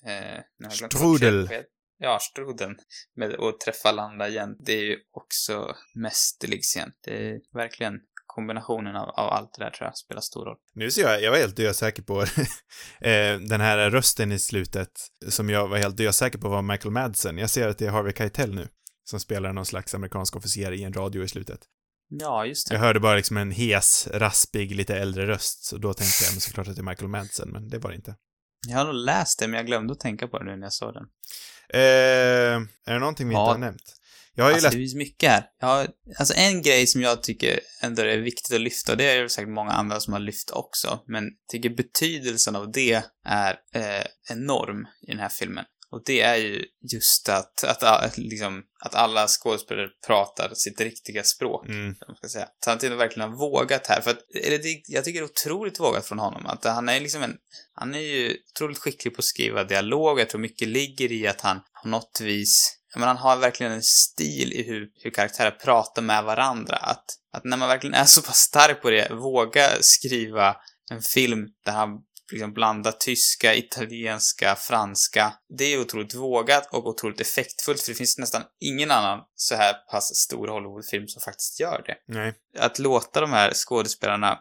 [0.07, 1.49] Eh, eh, Strudel.
[1.49, 1.65] vad
[1.99, 2.77] Ja, struden.
[3.17, 4.57] Med att träffa Landa igen.
[4.67, 6.93] Det är ju också mästerlig scen.
[7.05, 8.01] Det är verkligen
[8.35, 10.57] kombinationen av, av allt det där tror jag spelar stor roll.
[10.75, 12.23] Nu ser jag, jag var helt dösäker på
[13.01, 14.89] eh, den här rösten i slutet,
[15.29, 17.39] som jag var helt dösäker på var Michael Madsen.
[17.39, 18.69] Jag ser att det är Harvey Keitel nu,
[19.05, 21.61] som spelar någon slags amerikansk officer i en radio i slutet.
[22.09, 22.75] Ja, just det.
[22.75, 26.41] Jag hörde bara liksom en hes, raspig, lite äldre röst, så då tänkte jag men
[26.41, 28.15] såklart att det är Michael Madsen, men det var det inte.
[28.69, 30.73] Jag har nog läst det, men jag glömde att tänka på det nu när jag
[30.73, 31.05] såg den.
[31.69, 31.81] Eh,
[32.87, 33.41] är det någonting vi Ja.
[33.41, 33.95] inte har nämnt?
[34.35, 34.73] Jag har ju Alltså, läst...
[34.73, 35.45] det finns mycket här.
[35.61, 39.23] Jag, alltså en grej som jag tycker ändå är viktigt att lyfta, och det är
[39.23, 43.59] det säkert många andra som har lyft också, men jag tycker betydelsen av det är
[43.75, 45.65] eh, enorm i den här filmen.
[45.91, 51.23] Och det är ju just att, att, att, liksom, att alla skådespelare pratar sitt riktiga
[51.23, 51.69] språk.
[51.69, 52.49] Mm, man ska säga.
[52.65, 56.07] Tarantino verkligen har vågat här, för att, eller det, jag tycker det är otroligt vågat
[56.07, 57.37] från honom, att han är liksom en,
[57.75, 61.41] han är ju otroligt skicklig på att skriva dialog, jag tror mycket ligger i att
[61.41, 66.03] han på något vis, menar, han har verkligen en stil i hur, hur karaktärer pratar
[66.03, 70.57] med varandra, att, att när man verkligen är så pass stark på det, våga skriva
[70.91, 71.89] en film där han
[72.33, 75.33] liksom blandar tyska, italienska, franska.
[75.59, 79.75] Det är otroligt vågat och otroligt effektfullt, för det finns nästan ingen annan så här
[79.91, 82.35] pass stor Hollywoodfilm som faktiskt gör det nej.
[82.59, 84.39] att låta de här skådespelarna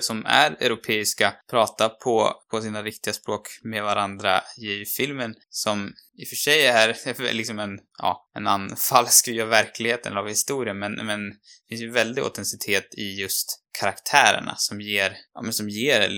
[0.00, 6.24] som- är europeiska prata på, på sina riktiga språk med varandra ju filmen som i
[6.24, 10.92] och för sig är liksom en, ja, en falsk av verkligheten eller av historien men,
[11.06, 11.36] men det
[11.68, 16.10] finns ju väldig autenticitet i just karaktärerna som ger, ja, men som ger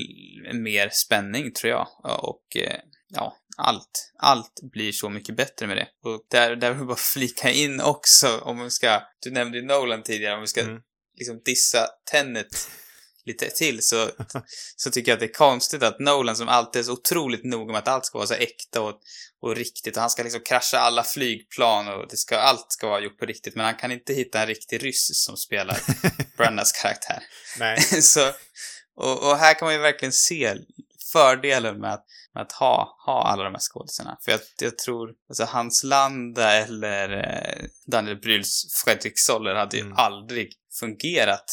[0.53, 2.79] mer spänning tror jag och eh,
[3.09, 5.89] ja, allt, allt blir så mycket bättre med det.
[6.05, 9.65] Och där, där vill jag bara flika in också om vi ska, du nämnde ju
[9.65, 10.81] Nolan tidigare, om vi ska Mm.
[11.19, 12.47] liksom dissa Tenet
[13.27, 14.11] lite till så,
[14.77, 17.73] så tycker jag att det är konstigt att Nolan som alltid är så otroligt noga
[17.73, 19.01] med att allt ska vara så äkta och,
[19.43, 23.01] och riktigt och han ska liksom krascha alla flygplan och det ska, allt ska vara
[23.01, 25.79] gjort på riktigt men han kan inte hitta en riktig ryss som spelar
[26.37, 27.23] Brannas karaktär.
[27.59, 27.81] Nej.
[28.03, 28.29] så,
[28.97, 30.55] och, och här kan man ju verkligen se
[31.13, 32.05] fördelen med att,
[32.35, 34.19] med att ha, ha alla de här skådisarna.
[34.25, 39.83] För jag, jag tror, alltså Hans Landa eller eh, Daniel Bryls Fredrik Soller hade ju
[39.83, 39.97] Mm.
[39.97, 41.45] aldrig fungerat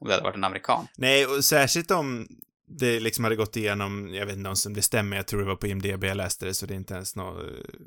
[0.00, 0.86] om det hade varit en amerikan.
[0.96, 2.28] Nej, och särskilt om
[2.68, 5.56] det liksom hade gått igenom, jag vet inte om det stämmer, jag tror det var
[5.56, 7.44] på IMDB jag läste det, så det är inte ens något,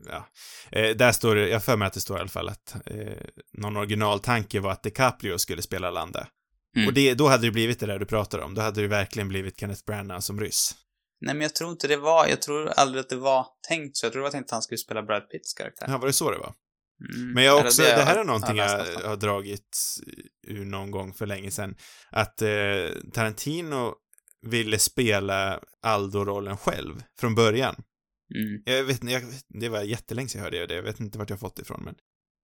[0.07, 0.28] ja.
[0.72, 3.26] Eh, där står det, jag för mig att det står i alla fall att eh,
[3.53, 6.28] någon originaltanke var att DiCaprio skulle spela Landa.
[6.76, 6.88] Mm.
[6.88, 9.28] Och det, då hade det blivit det där du pratar om, då hade det verkligen
[9.28, 10.76] blivit Kenneth Branagh som ryss.
[11.22, 14.05] Nej, men jag tror inte det var, jag tror aldrig att det var tänkt så.
[14.05, 15.86] Jag tror det var tänkt att han skulle spela Brad Pitts karaktär.
[15.89, 16.53] Ja, var det så det var?
[17.16, 17.34] Mm.
[17.34, 19.06] Men jag Eller också, det, här är någonting jag någonstans.
[19.06, 19.78] har dragit
[20.47, 21.76] ur någon gång för länge sedan.
[22.10, 22.49] Att eh,
[23.14, 23.93] Tarantino
[24.47, 27.76] ville spela Aldo-rollen själv från början.
[28.36, 28.62] Mm.
[28.66, 31.30] Jag vet inte, jag, det var jättelänge sedan jag hörde det, jag vet inte vart
[31.30, 31.95] jag fått det ifrån, men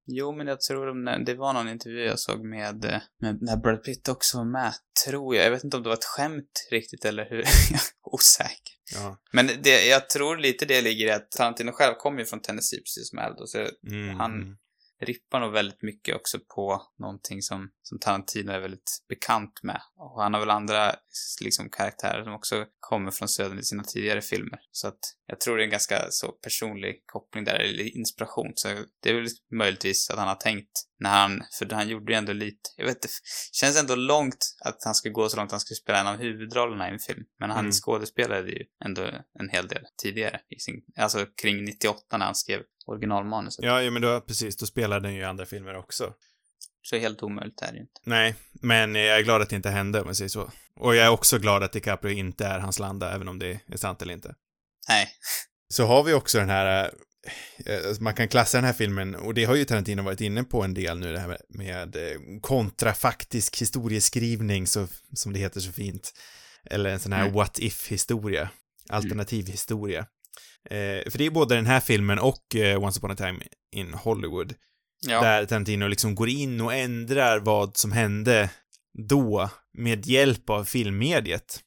[0.07, 3.57] Jo, men jag tror de, det var någon intervju jag såg med, eh, med när
[3.57, 4.72] Brad Pitt också var med,
[5.07, 5.44] tror jag.
[5.46, 7.36] Jag vet inte om det var ett skämt riktigt eller hur.
[7.36, 7.44] Jag
[7.74, 8.74] är osäker.
[8.94, 9.18] ja.
[9.32, 12.78] Men det, jag tror lite det ligger i att Tarantino själv kommer ju från Tennessee
[12.80, 13.59] precis som Aldo, så
[13.90, 14.57] Mm, Han- mm
[15.01, 19.80] rippar nog väldigt mycket också på någonting som, som Tarantino är väldigt bekant med.
[19.97, 20.94] Och han har väl andra
[21.42, 24.59] liksom karaktärer som också kommer från södern i sina tidigare filmer.
[24.70, 28.53] Så att jag tror det är en ganska så personlig koppling där, eller inspiration.
[28.55, 28.68] Så
[29.03, 32.32] det är väl möjligtvis att han har tänkt när han, för han gjorde ju ändå
[32.32, 33.09] lite, jag vet inte,
[33.53, 36.16] känns ändå långt att han skulle gå så långt att han skulle spela en av
[36.16, 37.24] huvudrollerna i en film.
[37.40, 37.72] Men han Mm.
[37.72, 39.03] skådespelade ju ändå
[39.40, 43.64] en hel del tidigare, i sin, alltså kring 98 när han skrev originalmanuset.
[43.64, 46.12] Ja, ja, men då, precis, då spelade den ju i andra filmer också.
[46.82, 48.01] Så helt omöjligt är det ju inte.
[48.05, 50.51] Nej, men jag är glad att det inte hände, om jag säger så.
[50.80, 53.76] Och jag är också glad att DiCaprio inte är hans landa, även om det är
[53.76, 54.34] sant eller inte.
[54.88, 55.09] Nej.
[55.68, 56.90] Så har vi också den här, eh,
[58.00, 60.74] man kan klassa den här filmen, och det har ju Tarantino varit inne på en
[60.74, 66.12] del nu, det här med, eh, kontrafaktisk historieskrivning, så, som det heter så fint.
[66.70, 67.34] Eller en sån här Mm.
[67.34, 68.50] what if-historia,
[68.88, 70.00] alternativ historia.
[70.70, 73.38] Eh, för det är både den här filmen och eh, Once upon a time
[73.72, 74.54] in Hollywood,
[75.06, 75.20] Ja.
[75.20, 78.50] där Tarantino liksom går in och ändrar vad som hände
[79.08, 81.60] då med hjälp av filmmediet.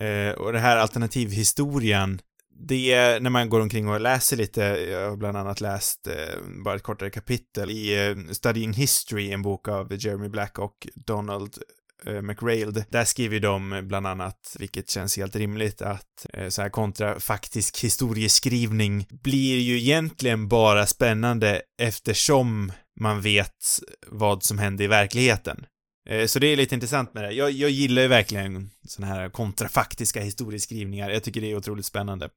[0.00, 2.20] Eh, och det här alternativhistorien,
[2.58, 6.76] det när man går omkring och läser lite, jag har bland annat läst eh, bara
[6.76, 11.58] ett kortare kapitel i eh, Studying History, en bok av Jeremy Black och Donald
[12.06, 12.84] eh, McRailed.
[12.90, 19.06] Där skriver de bland annat, vilket känns helt rimligt, att eh, så här kontrafaktisk historieskrivning
[19.10, 25.66] blir ju egentligen bara spännande eftersom man vet vad som hände i verkligheten.
[26.08, 27.32] Eh, så det är lite intressant med det.
[27.32, 31.10] Jag, jag gillar ju verkligen såna här kontrafaktiska historieskrivningar.
[31.10, 32.28] Jag tycker det är otroligt spännande.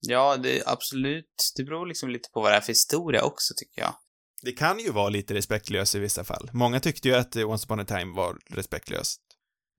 [0.00, 1.52] Ja, det är absolut.
[1.56, 3.94] Det beror liksom lite på vad det är för historia också, tycker jag.
[4.42, 6.50] Det kan ju vara lite respektlöst i vissa fall.
[6.52, 9.20] Många tyckte ju att Once upon a time var respektlöst.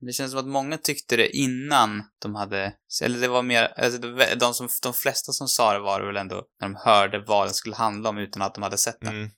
[0.00, 2.72] Det känns som att många tyckte det innan de hade,
[3.04, 6.06] eller det var mer, alltså de, de, som, de flesta som sa det var det
[6.06, 9.00] väl ändå när de hörde vad den skulle handla om utan att de hade sett
[9.00, 9.16] den.
[9.16, 9.30] Mm.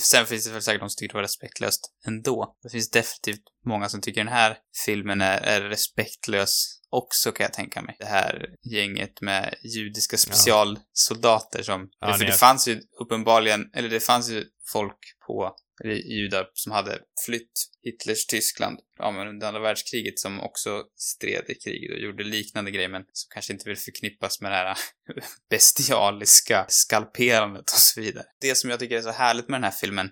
[0.00, 2.56] Sen finns det väl säkert de som tycker det var respektlöst ändå.
[2.62, 7.52] Det finns definitivt många som tycker den här filmen är, är respektlös också kan jag
[7.52, 7.96] tänka mig.
[7.98, 11.88] Det här gänget med judiska specialsoldater som...
[12.00, 16.72] Ja, för det fanns ju uppenbarligen, eller det fanns ju folk på, eller judar som
[16.72, 21.98] hade flytt Hitlers Tyskland ja, men under andra världskriget som också stred i kriget och
[21.98, 24.76] gjorde liknande grejer men som kanske inte vill förknippas med det här
[25.50, 28.24] bestialiska skalperandet och så vidare.
[28.40, 30.10] Det som jag tycker är så härligt med den här filmen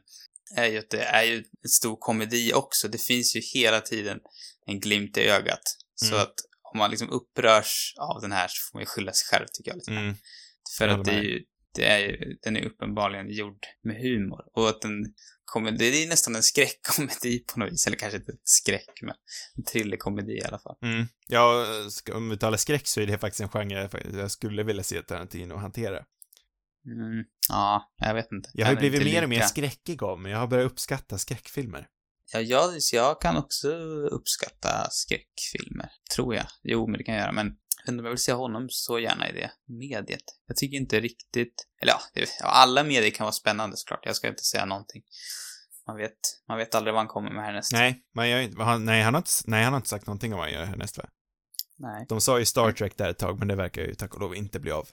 [0.57, 2.89] är ju att det är ju en stor komedi också.
[2.89, 4.19] Det finns ju hela tiden
[4.67, 5.63] en glimt i ögat.
[5.95, 6.23] Så Mm.
[6.23, 6.35] att
[6.73, 9.71] om man liksom upprörs av den här så får man ju skylla sig själv tycker
[9.71, 9.91] jag lite.
[9.91, 10.15] Mm.
[10.79, 11.45] För Jag att det är ju,
[11.75, 14.41] det är ju, den är uppenbarligen gjord med humor.
[14.55, 15.15] Och att den
[15.45, 17.87] kommer, det är nästan en skräckkomedi på något vis.
[17.87, 19.15] Eller kanske inte ett skräck, men
[19.57, 20.77] en thrillerkomedi i alla fall.
[20.83, 21.07] Mm.
[21.27, 21.67] Ja,
[22.13, 25.57] om vi talar skräck så är det faktiskt en genre jag skulle vilja se Tarantino
[25.57, 26.05] hantera.
[26.87, 28.51] Mm, ja, jag vet inte.
[28.55, 30.33] Jag har ju blivit mer och mer skräckig av mig.
[30.33, 31.89] Jag har börjat uppskatta skräckfilmer.
[32.33, 33.69] Ja, jag, jag kan också
[34.11, 35.91] uppskatta skräckfilmer.
[36.15, 36.47] Tror jag.
[36.63, 37.33] Jo, men det kan jag göra.
[37.33, 37.57] Men
[37.87, 40.25] jag om jag vill se honom så gärna i det mediet.
[40.47, 41.67] Jag tycker inte riktigt...
[41.83, 41.95] Eller
[42.41, 44.07] ja, alla medier kan vara spännande såklart.
[44.07, 45.03] Jag ska inte säga någonting.
[45.87, 46.19] Man vet,
[46.49, 47.73] man vet aldrig vad han kommer med härnäst.
[47.73, 50.33] Nej, man gör inte, han, nej, han har inte, nej, han har inte sagt någonting
[50.33, 51.05] om vad han gör härnäst va?
[51.79, 52.07] Nej.
[52.09, 54.37] De sa ju Star Trek där ett tag, men det verkar ju tack och lov
[54.37, 54.89] inte bli av.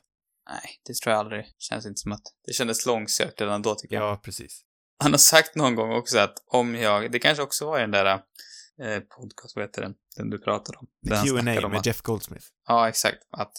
[0.49, 1.45] Nej, det tror jag aldrig.
[1.57, 2.23] Känns inte som att...
[2.45, 4.03] Det kändes långsökt redan då, tycker jag.
[4.03, 4.65] Ja, precis.
[4.99, 7.11] Han har sagt någon gång också att om jag...
[7.11, 8.05] Det kanske också var i den där
[8.83, 9.93] eh, podcast, vad heter den?
[10.17, 10.87] Den du pratade om.
[11.07, 12.45] The Där Q&A med att- Jeff Goldsmith.
[12.67, 13.17] Ja, exakt.
[13.31, 13.51] Att,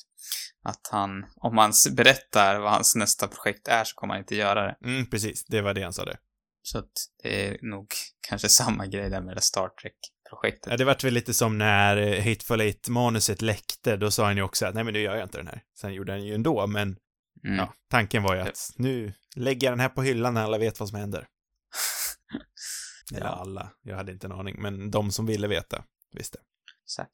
[0.65, 4.37] att han, om han s- berättar vad hans nästa projekt är så kommer han inte
[4.37, 4.77] göra det.
[4.85, 5.45] Mm, precis.
[5.45, 6.17] Det var det han sa det.
[6.63, 6.91] Så att
[7.23, 7.87] det är nog
[8.29, 10.67] kanske samma grej där med det Star Trek-projektet.
[10.71, 14.43] Ja, det vart väl lite som när eh, Hateful Eight-manuset läckte, då sa han ju
[14.43, 15.63] också att nej men nu gör jag inte den här.
[15.81, 16.97] Sen gjorde han ju ändå, men
[17.45, 17.57] Mm.
[17.57, 20.81] ja, tanken var ju att nu lägger jag den här på hyllan när alla vet
[20.81, 21.27] vad som händer.
[23.15, 23.33] Eller Ja.
[23.33, 26.39] alla, jag hade inte en aning, men de som ville veta visste.
[26.85, 27.11] Exakt.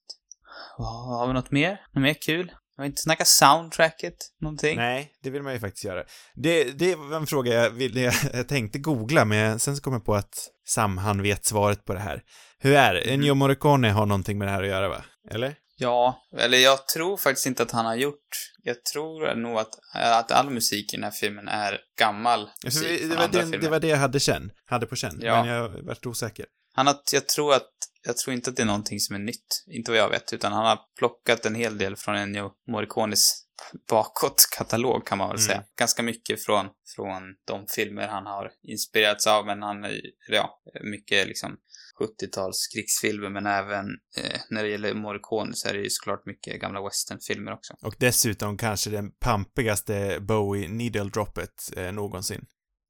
[0.78, 1.80] Vad- Har vi något mer?
[1.92, 2.52] Något mer kul?
[2.76, 4.76] Jag har inte snackat soundtracket, någonting.
[4.76, 6.04] Nej, det vill man ju faktiskt göra.
[6.34, 8.00] Det, det var en fråga jag, ville,
[8.32, 11.94] jag tänkte googla, men sen så kom jag på att Sam, han vet svaret på
[11.94, 12.22] det här.
[12.58, 13.00] Hur är det?
[13.00, 15.04] Ennio Morricone har någonting med det här att göra, va?
[15.30, 15.54] Eller?
[15.78, 18.28] Ja, eller jag tror faktiskt inte att han har gjort...
[18.62, 23.16] Jag tror nog att, att all musik i den här filmen är gammal musik det,
[23.16, 25.42] var det, det var det jag hade känn, hade på känn, Ja.
[25.44, 26.46] men jag vart osäker.
[26.74, 27.70] Han har, jag tror att,
[28.02, 29.64] jag tror inte att det är någonting som är nytt.
[29.66, 33.42] Inte vad jag vet, utan han har plockat en hel del från Ennio Morricones
[33.90, 35.46] bakåtkatalog kan man väl Mm.
[35.46, 35.62] säga.
[35.78, 36.66] Ganska mycket från,
[36.96, 39.86] från de filmer han har inspirerats av, men han
[40.28, 41.56] ja, mycket liksom
[42.00, 43.86] 70-tals krigsfilmer, men även
[44.18, 47.74] eh, när det gäller Morricone så är det ju såklart mycket gamla westernfilmer också.
[47.82, 52.46] Och dessutom kanske den pampigaste Bowie needle droppet eh, någonsin.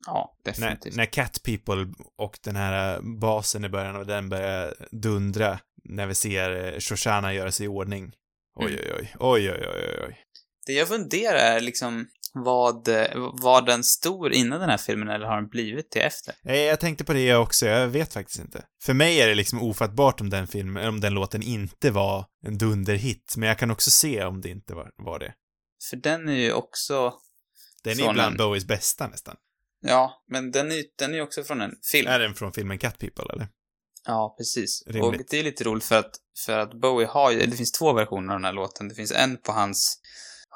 [0.07, 0.97] Ja, När, definitivt.
[0.97, 6.07] när Cat People och den här eh, basen i början av den börjar dundra när
[6.07, 8.13] vi ser eh, Shoshana göra sig i ordning.
[8.59, 8.79] Oj, Mm.
[8.85, 9.15] oj, oj.
[9.19, 10.17] Oj, oj, oj, oj, oj.
[10.67, 12.07] Det jag funderar är liksom
[12.45, 13.07] vad, eh,
[13.43, 16.35] var den stor innan den här filmen eller har den blivit det efter?
[16.43, 18.65] Nej, jag tänkte på det också, jag vet faktiskt inte.
[18.83, 22.59] För mig är det liksom ofattbart om den filmen, om den låten inte var en
[22.59, 25.35] dunderhit, men jag kan också se om det inte var, var det.
[25.91, 27.15] För den är ju också,
[27.85, 29.37] Den är bland en- Bowies bästa nästan.
[29.81, 32.09] ja, men den är ju den är också från en film.
[32.09, 33.49] Är den från filmen Cat People, eller?
[34.09, 34.83] Ja, precis.
[34.87, 35.05] Rimligt.
[35.21, 36.11] Och det är lite roligt för att,
[36.47, 38.89] för att Bowie har ju, det finns två versioner av den här låten.
[38.89, 40.01] Det finns en på hans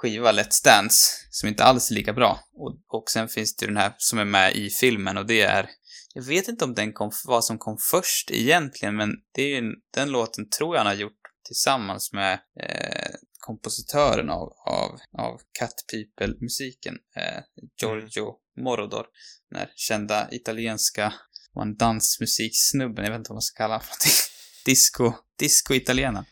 [0.00, 2.40] skiva Let's Dance, som inte alls är lika bra.
[2.54, 5.40] Och, och sen finns det ju den här som är med i filmen och det
[5.40, 5.70] är,
[6.14, 9.56] jag vet inte om den kom, vad som kom först egentligen, men det är ju,
[9.56, 12.32] en- den låten tror jag han har gjort tillsammans med
[12.62, 17.42] eh, kompositören av, av, av Cat People-musiken, eh,
[17.82, 19.04] Giorgio Moroder,
[19.50, 21.14] den här kända italienska
[21.62, 23.86] en dansmusiksnubben, jag vet inte vad man ska kalla honom.
[24.64, 26.24] Disco, disco italienare.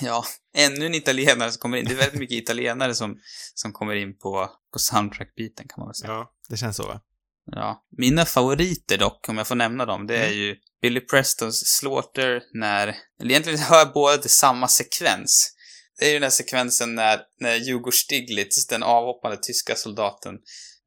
[0.00, 0.24] Ja,
[0.54, 1.84] ännu en italienare som kommer in.
[1.84, 3.16] Det är väldigt mycket italienare som,
[3.54, 6.12] som kommer in på, på soundtrack-biten kan man väl säga.
[6.12, 7.00] Ja, det känns så, va?
[7.52, 7.86] Ja.
[7.98, 10.38] Mina favoriter dock, om jag får nämna dem, det är Mm.
[10.38, 12.86] ju Billy Prestons Slaughter när,
[13.20, 15.54] eller egentligen hör båda till samma sekvens.
[15.98, 20.34] Det är ju den här sekvensen när, när Hugo Stiglitz, den avhoppande tyska soldaten,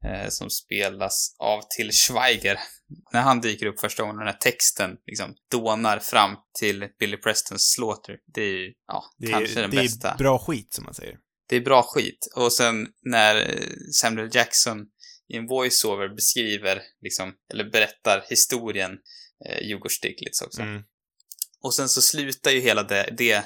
[0.04, 2.58] eh, som spelas av Till Schweiger,
[3.12, 7.72] när han dyker upp första gången, den här texten liksom dånar fram till Billy Prestons
[7.72, 8.16] Slaughter.
[8.34, 10.10] Det är ja, Det är, kanske den det bästa.
[10.10, 11.16] är bra skit, som man säger.
[11.48, 12.28] Det är bra skit.
[12.36, 14.78] Och sen när eh, Samuel Jackson
[15.28, 18.90] i en voiceover beskriver, liksom, eller berättar historien,
[19.48, 20.62] eh, Hugo Stiglitz också.
[20.62, 20.82] Mm.
[21.62, 23.44] Och sen så slutar ju hela det, det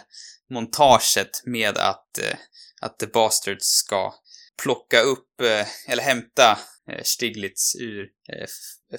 [0.51, 2.37] montaget med att, eh,
[2.81, 4.15] att The Bastards ska
[4.63, 6.59] plocka upp, eh, eller hämta
[6.91, 8.47] eh, Stiglitz ur eh,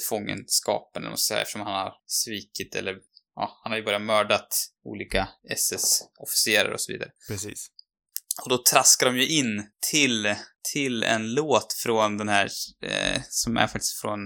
[0.10, 2.98] fångenskapen, eller säga, eftersom han har svikit, eller
[3.36, 7.12] ja, han har ju bara mördat olika SS-officerare och så vidare.
[7.28, 7.68] Precis.
[8.44, 10.36] Och då traskar de ju in till,
[10.74, 12.50] till en låt från den här,
[12.82, 14.20] eh, som är faktiskt från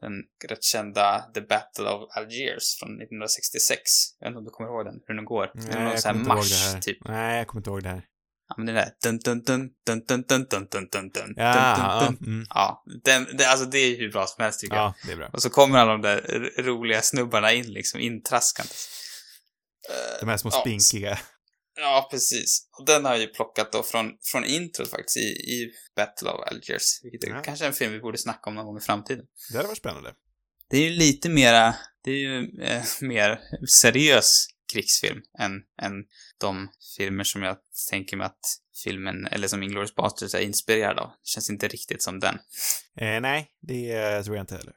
[0.00, 0.12] den
[0.48, 3.80] rätt kända The Battle of Algiers från 1966.
[4.18, 5.50] Jag vet inte om du kommer ihåg den, hur den går.
[5.54, 6.98] det är Nej, någon jag sån kommer här marsch, typ.
[7.04, 8.02] Nej, jag kommer inte ihåg det här.
[8.48, 11.52] Ja, men den där dun dun dun dun dun dun dun dun dun dun Ja,
[11.54, 12.26] dun ja, dun.
[12.34, 12.46] mm.
[12.50, 14.84] Ja, den, det, alltså det är ju hur bra som helst tycker jag.
[14.84, 15.30] ja, det är bra.
[15.32, 18.88] Och så kommer alla de där roliga snubbarna in liksom, intraskandes.
[19.90, 21.18] Eh, De här små ja, spinkiga.
[21.80, 22.68] Ja, precis.
[22.78, 26.40] Och den har jag ju plockat då från, från introt faktiskt i, i Battle of
[26.50, 27.00] Algiers.
[27.02, 27.42] Vilket är Ja.
[27.42, 29.24] kanske en film vi borde snacka om någon gång i framtiden.
[29.50, 30.14] Det hade varit spännande.
[30.70, 31.74] Det är ju lite mera,
[32.04, 35.52] det är ju eh, mer seriös krigsfilm än,
[35.82, 35.92] än
[36.38, 37.56] de filmer som jag
[37.90, 38.40] tänker mig att
[38.84, 41.08] filmen, eller som Inglourious Basterds är inspirerad av.
[41.08, 42.34] Det känns inte riktigt som den.
[43.00, 44.72] Eh, nej, det eh, tror jag inte heller.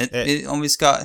[0.00, 1.04] Eh, Om vi ska, om vi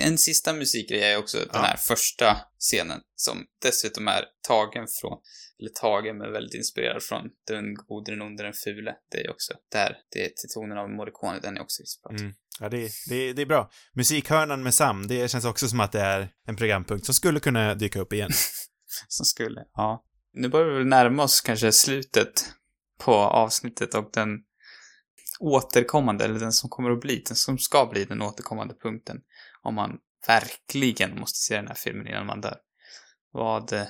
[0.00, 1.60] en sista musikgrej är också den Ja.
[1.60, 5.18] här första scenen som dessutom är tagen från,
[5.60, 8.94] eller tagen men väldigt inspirerad från Den gode, den onde, den fule.
[9.10, 12.20] Det är också där, det är till tonen av Morricone, den är också inspirerad.
[12.20, 12.34] Mm.
[12.60, 13.70] Ja, det, det, det är bra.
[13.94, 17.74] Musikhörnan med Sam, det känns också som att det är en programpunkt som skulle kunna
[17.74, 18.30] dyka upp igen.
[19.08, 20.04] Som skulle, ja.
[20.32, 22.52] Nu börjar vi väl närma oss kanske slutet
[22.98, 24.28] på avsnittet och den
[25.40, 29.16] återkommande, eller den som kommer att bli, den som ska bli den återkommande punkten.
[29.66, 32.56] Om man verkligen måste se den här filmen innan man dör.
[33.32, 33.86] Vad, eh,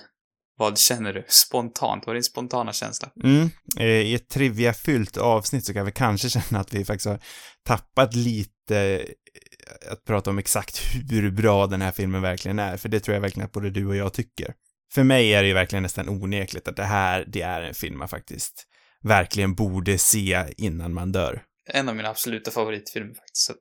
[0.58, 2.06] vad känner du spontant?
[2.06, 3.10] Vad är din spontana känsla?
[3.24, 3.50] Mm.
[3.78, 7.20] Eh, I ett trivia-fyllt avsnitt så kan vi kanske känna att vi faktiskt har
[7.64, 12.88] tappat lite eh, att prata om exakt hur bra den här filmen verkligen är, för
[12.88, 14.54] det tror jag verkligen att både du och jag tycker.
[14.94, 17.98] För mig är det ju verkligen nästan onekligt att det här, det är en film
[17.98, 18.66] man faktiskt
[19.02, 21.42] verkligen borde se innan man dör.
[21.72, 23.46] En av mina absoluta favoritfilmer faktiskt.
[23.46, 23.60] Så att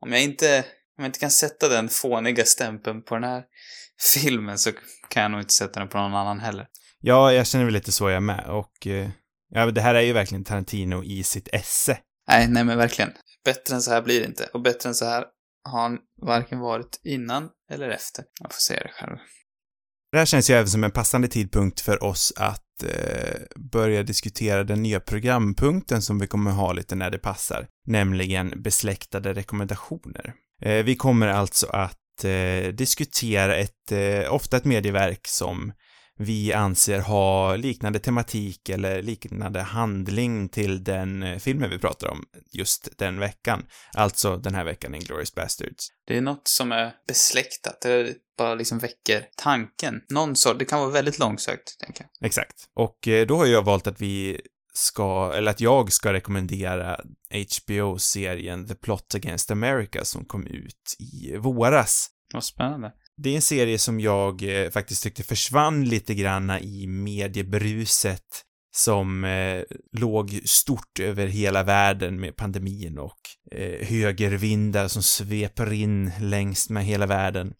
[0.00, 0.64] om jag inte,
[0.98, 3.44] om jag inte kan sätta den fåniga stämpeln på den här
[4.14, 4.70] filmen så
[5.08, 6.66] kan jag nog inte sätta den på någon annan heller.
[7.00, 9.10] Ja, jag känner väl lite så jag med och eh,
[9.48, 11.98] ja, det här är ju verkligen Tarantino i sitt esse.
[12.28, 13.12] Nej, nej men verkligen.
[13.44, 14.48] Bättre än så här blir det inte.
[14.52, 15.24] Och bättre än så här
[15.68, 18.24] har han varken varit innan eller efter.
[18.40, 19.16] Jag får säga det själv.
[20.12, 23.40] Det här känns ju även som en passande tidpunkt för oss att eh,
[23.72, 29.32] börja diskutera den nya programpunkten som vi kommer ha lite när det passar, nämligen besläktade
[29.32, 30.34] rekommendationer.
[30.62, 35.72] Eh, vi kommer alltså att eh, diskutera ett, eh, ofta ett medieverk som
[36.18, 42.98] vi anser ha liknande tematik eller liknande handling till den filmen vi pratar om just
[42.98, 43.66] den veckan.
[43.94, 45.88] Alltså den här veckan, Inglourious Basterds.
[46.06, 50.00] Det är något som är besläktat, eller bara liksom väcker tanken.
[50.10, 52.26] Någon sort, det kan vara väldigt långsökt, tänker jag.
[52.26, 52.54] Exakt.
[52.74, 54.40] Och då har jag valt att vi
[54.76, 57.00] ska, eller att jag ska rekommendera
[57.30, 62.08] HBO-serien The Plot Against America som kom ut i våras.
[62.34, 62.92] Vad spännande.
[63.16, 68.42] Det är en serie som jag eh, faktiskt tyckte försvann lite granna i mediebruset
[68.76, 69.62] som eh,
[69.92, 73.18] låg stort över hela världen med pandemin och
[73.52, 77.54] eh, högervindar som sveper in längs med hela världen.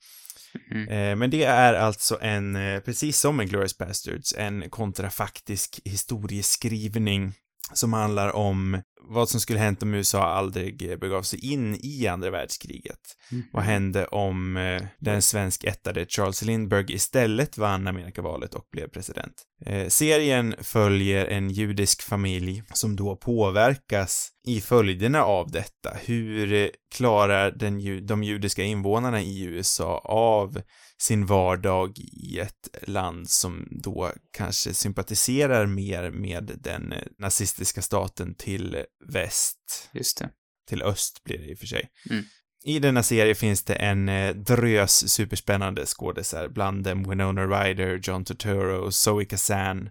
[0.70, 0.88] Mm.
[0.88, 7.32] Eh, men det är alltså en, eh, precis som en Glorious Bastards, en kontrafaktisk historieskrivning
[7.72, 12.06] som handlar om vad som skulle hänt om USA aldrig eh, begav sig in i
[12.06, 13.00] andra världskriget.
[13.32, 13.44] Mm.
[13.52, 19.34] Vad hände om eh, den svensk-ättade Charles Lindbergh istället vann Amerikavalet och blev president?
[19.66, 25.96] Eh, serien följer en judisk familj som då påverkas i följderna av detta.
[26.04, 30.60] Hur eh, klarar den, de judiska invånarna i USA av
[30.98, 38.34] sin vardag i ett land som då kanske sympatiserar mer med den eh, nazistiska staten
[38.34, 40.30] till väst Just det.
[40.68, 41.88] till öst blir det i och för sig.
[42.10, 42.24] Mm.
[42.66, 48.24] I denna serie finns det en eh, drös superspännande skådisar, bland dem Winona Ryder, John
[48.24, 49.90] Turturro, Zoe Kazan,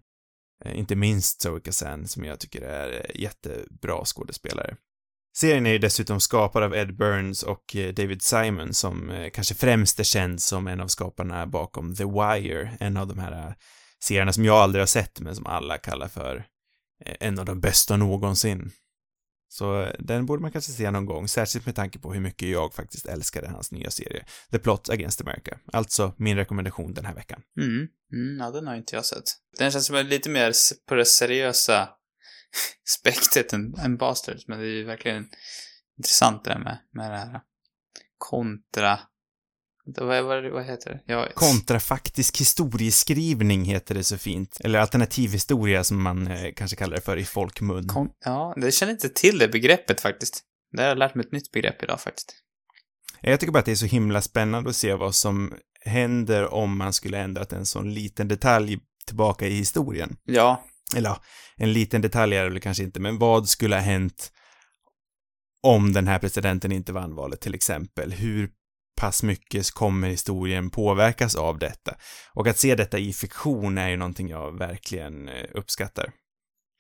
[0.66, 4.76] eh, inte minst Zoe Kazan som jag tycker är eh, jättebra skådespelare.
[5.38, 10.04] Serien är ju dessutom skapad av Ed Burns och David Simon som kanske främst är
[10.04, 13.56] känd som en av skaparna bakom The Wire, en av de här
[14.04, 16.46] serierna som jag aldrig har sett men som alla kallar för
[17.06, 18.72] en av de bästa någonsin.
[19.58, 22.50] Så eh, den borde man kanske se någon gång, särskilt med tanke på hur mycket
[22.50, 25.60] jag faktiskt älskade hans nya serie, The Plot Against America.
[25.74, 27.42] Alltså min rekommendation den här veckan.
[27.62, 27.88] Mm.
[28.14, 29.24] Mm, ja, den har inte jag sett.
[29.58, 30.54] Den känns som lite mer
[30.88, 31.90] på det seriösa
[33.00, 35.30] spektet än, än Bastards, men det är ju verkligen
[35.98, 37.42] intressant det där med, med det här
[38.18, 39.00] kontra...
[39.86, 41.14] Vad, vad, vad heter det?
[41.14, 47.02] Ja, Kontrafaktisk historieskrivning heter det så fint, eller alternativhistoria som man eh, kanske kallar det
[47.02, 47.88] för i folkmun.
[47.88, 50.44] kon, ja, jag känner inte till det begreppet faktiskt.
[50.72, 52.36] Det har jag lärt mig ett nytt begrepp idag faktiskt.
[53.22, 56.78] Jag tycker bara att det är så himla spännande att se vad som händer om
[56.78, 60.18] man skulle ändrat en sån liten detalj tillbaka i historien.
[60.24, 60.64] Ja,
[60.96, 61.22] Eller ja,
[61.58, 64.32] en liten detalj är det väl kanske inte, men vad skulle ha hänt
[65.62, 68.12] om den här presidenten inte vann valet till exempel?
[68.12, 68.50] Hur
[68.96, 71.96] pass mycket kommer historien påverkas av detta?
[72.34, 76.12] Och att se detta i fiktion är ju någonting jag verkligen eh, uppskattar.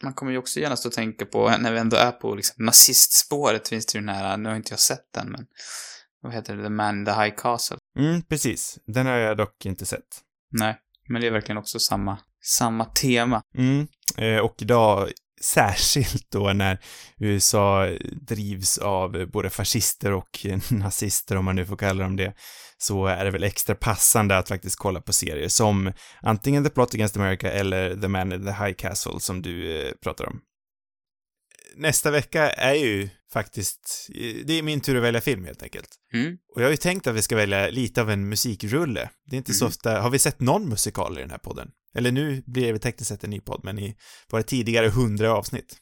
[0.03, 2.65] man kommer ju också gärna stå och tänka på, när vi ändå är på liksom
[2.65, 5.45] nazistspåret, finns det ju den här, nu har inte jag sett den, men
[6.21, 7.77] vad heter det, The Man in the High Castle?
[7.99, 8.79] Mm, precis.
[8.85, 10.21] Den har jag dock inte sett.
[10.51, 10.77] Nej,
[11.09, 13.41] men det är verkligen också samma, samma tema.
[13.57, 13.87] Mm,
[14.17, 15.09] eh, och idag
[15.45, 16.79] särskilt då när
[17.17, 17.87] USA
[18.27, 22.33] drivs av både fascister och nazister, om man nu får kalla dem det,
[22.77, 25.91] så är det väl extra passande att faktiskt kolla på serier som
[26.21, 29.91] antingen The Plot Against America eller The Man in the High Castle som du eh,
[30.03, 30.41] pratar om.
[31.77, 34.07] Nästa vecka är ju faktiskt,
[34.45, 35.89] det är min tur att välja film helt enkelt.
[36.13, 36.37] Mm.
[36.55, 39.09] Och jag har ju tänkt att vi ska välja lite av en musikrulle.
[39.29, 39.69] Det är inte så Mm.
[39.69, 41.67] ofta, har vi sett någon musikal i den här podden?
[41.95, 43.95] Eller nu blir det tekniskt sett en ny podd, men i
[44.31, 45.77] våra tidigare hundra avsnitt.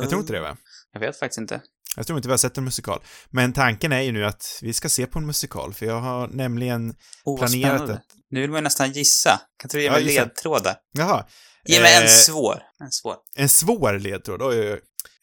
[0.00, 0.56] Jag tror inte det va?
[0.92, 1.60] Jag vet faktiskt inte.
[1.96, 3.00] Jag tror inte vi har sett en musikal.
[3.30, 6.28] Men tanken är ju nu att vi ska se på en musikal, för jag har
[6.28, 7.92] nämligen Oh, planerat spännande.
[7.94, 8.04] att...
[8.30, 9.40] Nu vill man ju nästan gissa.
[9.62, 10.24] Kan du ge Ja, mig gissa.
[10.24, 10.76] ledtrådar?
[10.92, 11.26] Jaha.
[11.64, 12.62] Ge mig en Eh, svår.
[12.80, 13.16] En svår.
[13.36, 14.80] En svår ledtråd, oj, oj, oj.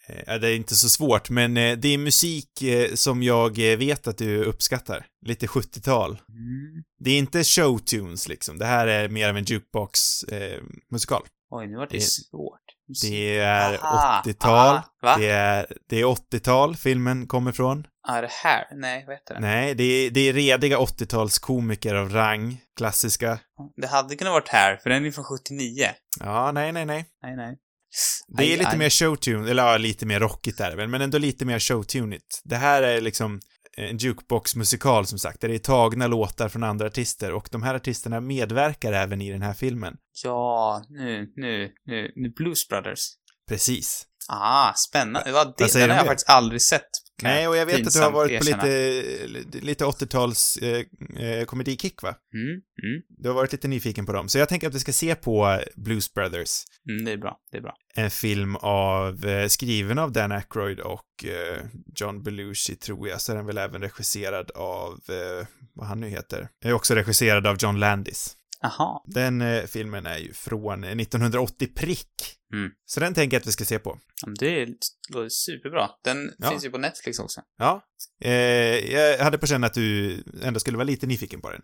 [0.08, 3.78] Eh, det är inte så svårt, men eh, det är musik eh, som jag eh,
[3.78, 5.06] vet att du uppskattar.
[5.26, 6.10] Lite 70-tal.
[6.12, 6.84] Mm.
[7.00, 8.58] Det är inte showtunes liksom.
[8.58, 11.22] Det här är mer av en jukebox-musikal.
[11.50, 12.62] Oj, nu var det, Det- svårt.
[13.02, 14.52] det är Aha, 80-tal.
[14.76, 15.18] aha, va?
[15.18, 17.88] Det är, det är 80-tal filmen kommer från.
[18.08, 18.66] Ja, det här?
[18.76, 19.40] Nej, vad heter det?
[19.40, 22.62] Nej, det är, det är rediga 80-talskomiker av rang.
[22.78, 23.40] Klassiska.
[23.76, 25.88] Det hade kunnat varit här, för den är från 79.
[26.20, 27.06] Ja, nej, nej, nej.
[27.24, 27.58] Nej, nej.
[28.38, 28.78] Det är Aj, lite aj.
[28.78, 32.42] mer showtune, eller ja, lite mer rockigt är det väl, men ändå lite mer showtunigt.
[32.44, 33.40] Det här är liksom
[33.78, 37.76] en jukebox-musikal som sagt, där det är tagna låtar från andra artister och de här
[37.76, 39.94] artisterna medverkar även i den här filmen.
[40.24, 43.00] Ja, nu, nu, nu, nu Blues Brothers.
[43.50, 44.06] Precis.
[44.30, 45.30] Ah, spännande.
[45.30, 45.32] Det,
[45.64, 46.10] Vad säger den har jag det?
[46.10, 46.90] faktiskt aldrig sett.
[47.24, 50.86] Nej, och jag vet att du har varit på lite, lite 80-tals eh,
[51.20, 52.16] eh, komedikick, va?
[52.34, 54.94] Mm, mm, Du har varit lite nyfiken på dem, så jag tänker att vi ska
[54.94, 56.64] se på Blues Brothers.
[56.90, 57.74] mm, det är bra, det är bra.
[57.96, 61.62] En film av, eh, skriven av Dan Aykroyd och eh,
[61.96, 66.10] John Belushi, tror jag, så är den väl även regisserad av, eh, vad han nu
[66.10, 68.36] heter, är också regisserad av John Landis.
[68.66, 69.04] Aha.
[69.08, 72.10] Den eh, filmen är ju från 1980 prick.
[72.54, 72.72] Mm.
[72.86, 74.00] Så den tänker jag att vi ska se på.
[74.40, 74.66] Det
[75.14, 75.90] låter superbra.
[76.04, 76.50] Den Ja.
[76.50, 77.42] finns ju på Netflix också.
[77.58, 77.82] Ja.
[78.22, 78.32] Eh,
[78.94, 81.62] jag hade på känn att du ändå skulle vara lite nyfiken på den.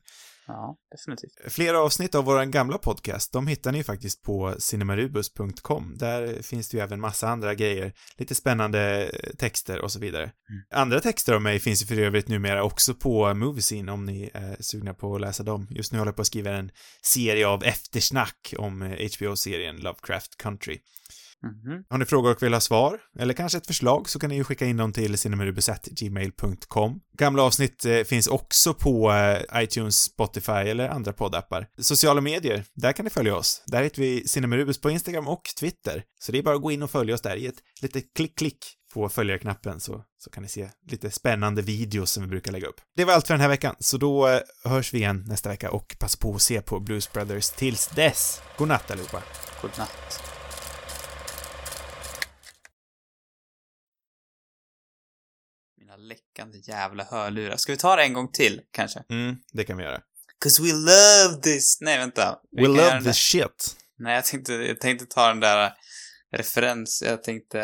[0.47, 1.53] Ja, definitivt.
[1.53, 5.97] Flera avsnitt av vår gamla podcast, de hittar ni faktiskt på cinemarubus.com.
[5.97, 10.31] Där finns det ju även massa andra grejer, lite spännande eh, texter och så vidare.
[10.73, 14.57] Andra texter av mig finns ju för övrigt numera också på Moviescene om ni är
[14.59, 15.67] sugna på att läsa dem.
[15.69, 16.71] Just nu håller jag på att skriva en
[17.01, 20.79] serie av eftersnack om eh, HBO-serien Lovecraft Country.
[21.43, 21.83] Mhm.
[21.89, 24.43] Har ni frågor och vill ha svar, eller kanske ett förslag, så kan ni ju
[24.43, 26.99] skicka in dem till cinemarubus.gmail.com.
[27.17, 31.67] Gamla avsnitt eh, finns också på eh, iTunes, Spotify eller andra poddappar.
[31.77, 33.63] Sociala medier, där kan ni följa oss.
[33.67, 36.03] Där heter vi Cinemarubus på Instagram och Twitter.
[36.19, 38.57] Så det är bara att gå in och följa oss där i ett litet klick-klick
[38.93, 42.81] på följarknappen så, så kan ni se lite spännande videos som vi brukar lägga upp.
[42.95, 45.71] Det var allt för den här veckan, så då eh, hörs vi igen nästa vecka
[45.71, 48.41] och passa på att se på Blues Brothers tills dess.
[48.57, 49.23] God natt allihopa.
[49.61, 50.23] God natt.
[55.77, 57.57] Mina läckande jävla hörlurar.
[57.57, 59.03] Ska vi ta det en gång till, kanske?
[59.09, 59.99] Mm, det kan vi göra.
[60.43, 61.77] 'Cause we love this!
[61.81, 62.39] Nej, vänta.
[62.51, 63.75] Vi We love this shit.
[63.99, 65.73] Nej, jag tänkte, jag tänkte ta den där
[66.37, 67.57] referens, jag tänkte,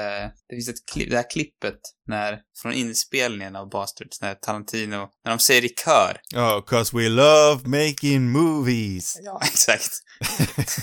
[0.50, 5.32] det finns ett klipp, det här klippet när, från inspelningen av Bastards, när Tarantino, när
[5.32, 6.22] de säger i kör.
[6.36, 9.18] Oh, cause we love making movies.
[9.22, 9.92] Ja, exakt.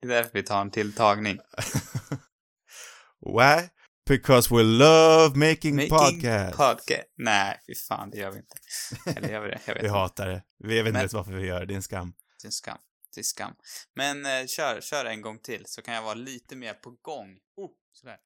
[0.00, 1.38] det är därför vi tar en till tagning.
[3.38, 3.68] Why?
[4.08, 6.56] Because we love making, Making podcasts.
[6.56, 7.02] podcast.
[7.16, 8.56] Nej, fy fan, det gör vi inte.
[9.18, 9.60] Eller gör vi det?
[9.66, 9.98] Jag vet vi inte.
[9.98, 10.42] hatar det.
[10.58, 12.12] Vi vet inte ens varför vi gör det, det är en skam.
[12.42, 12.78] Det är en skam.
[13.14, 13.52] Det är skam.
[13.96, 17.28] Men eh, kör, kör en gång till så kan jag vara lite mer på gång.
[17.56, 18.16] Oh, sådär.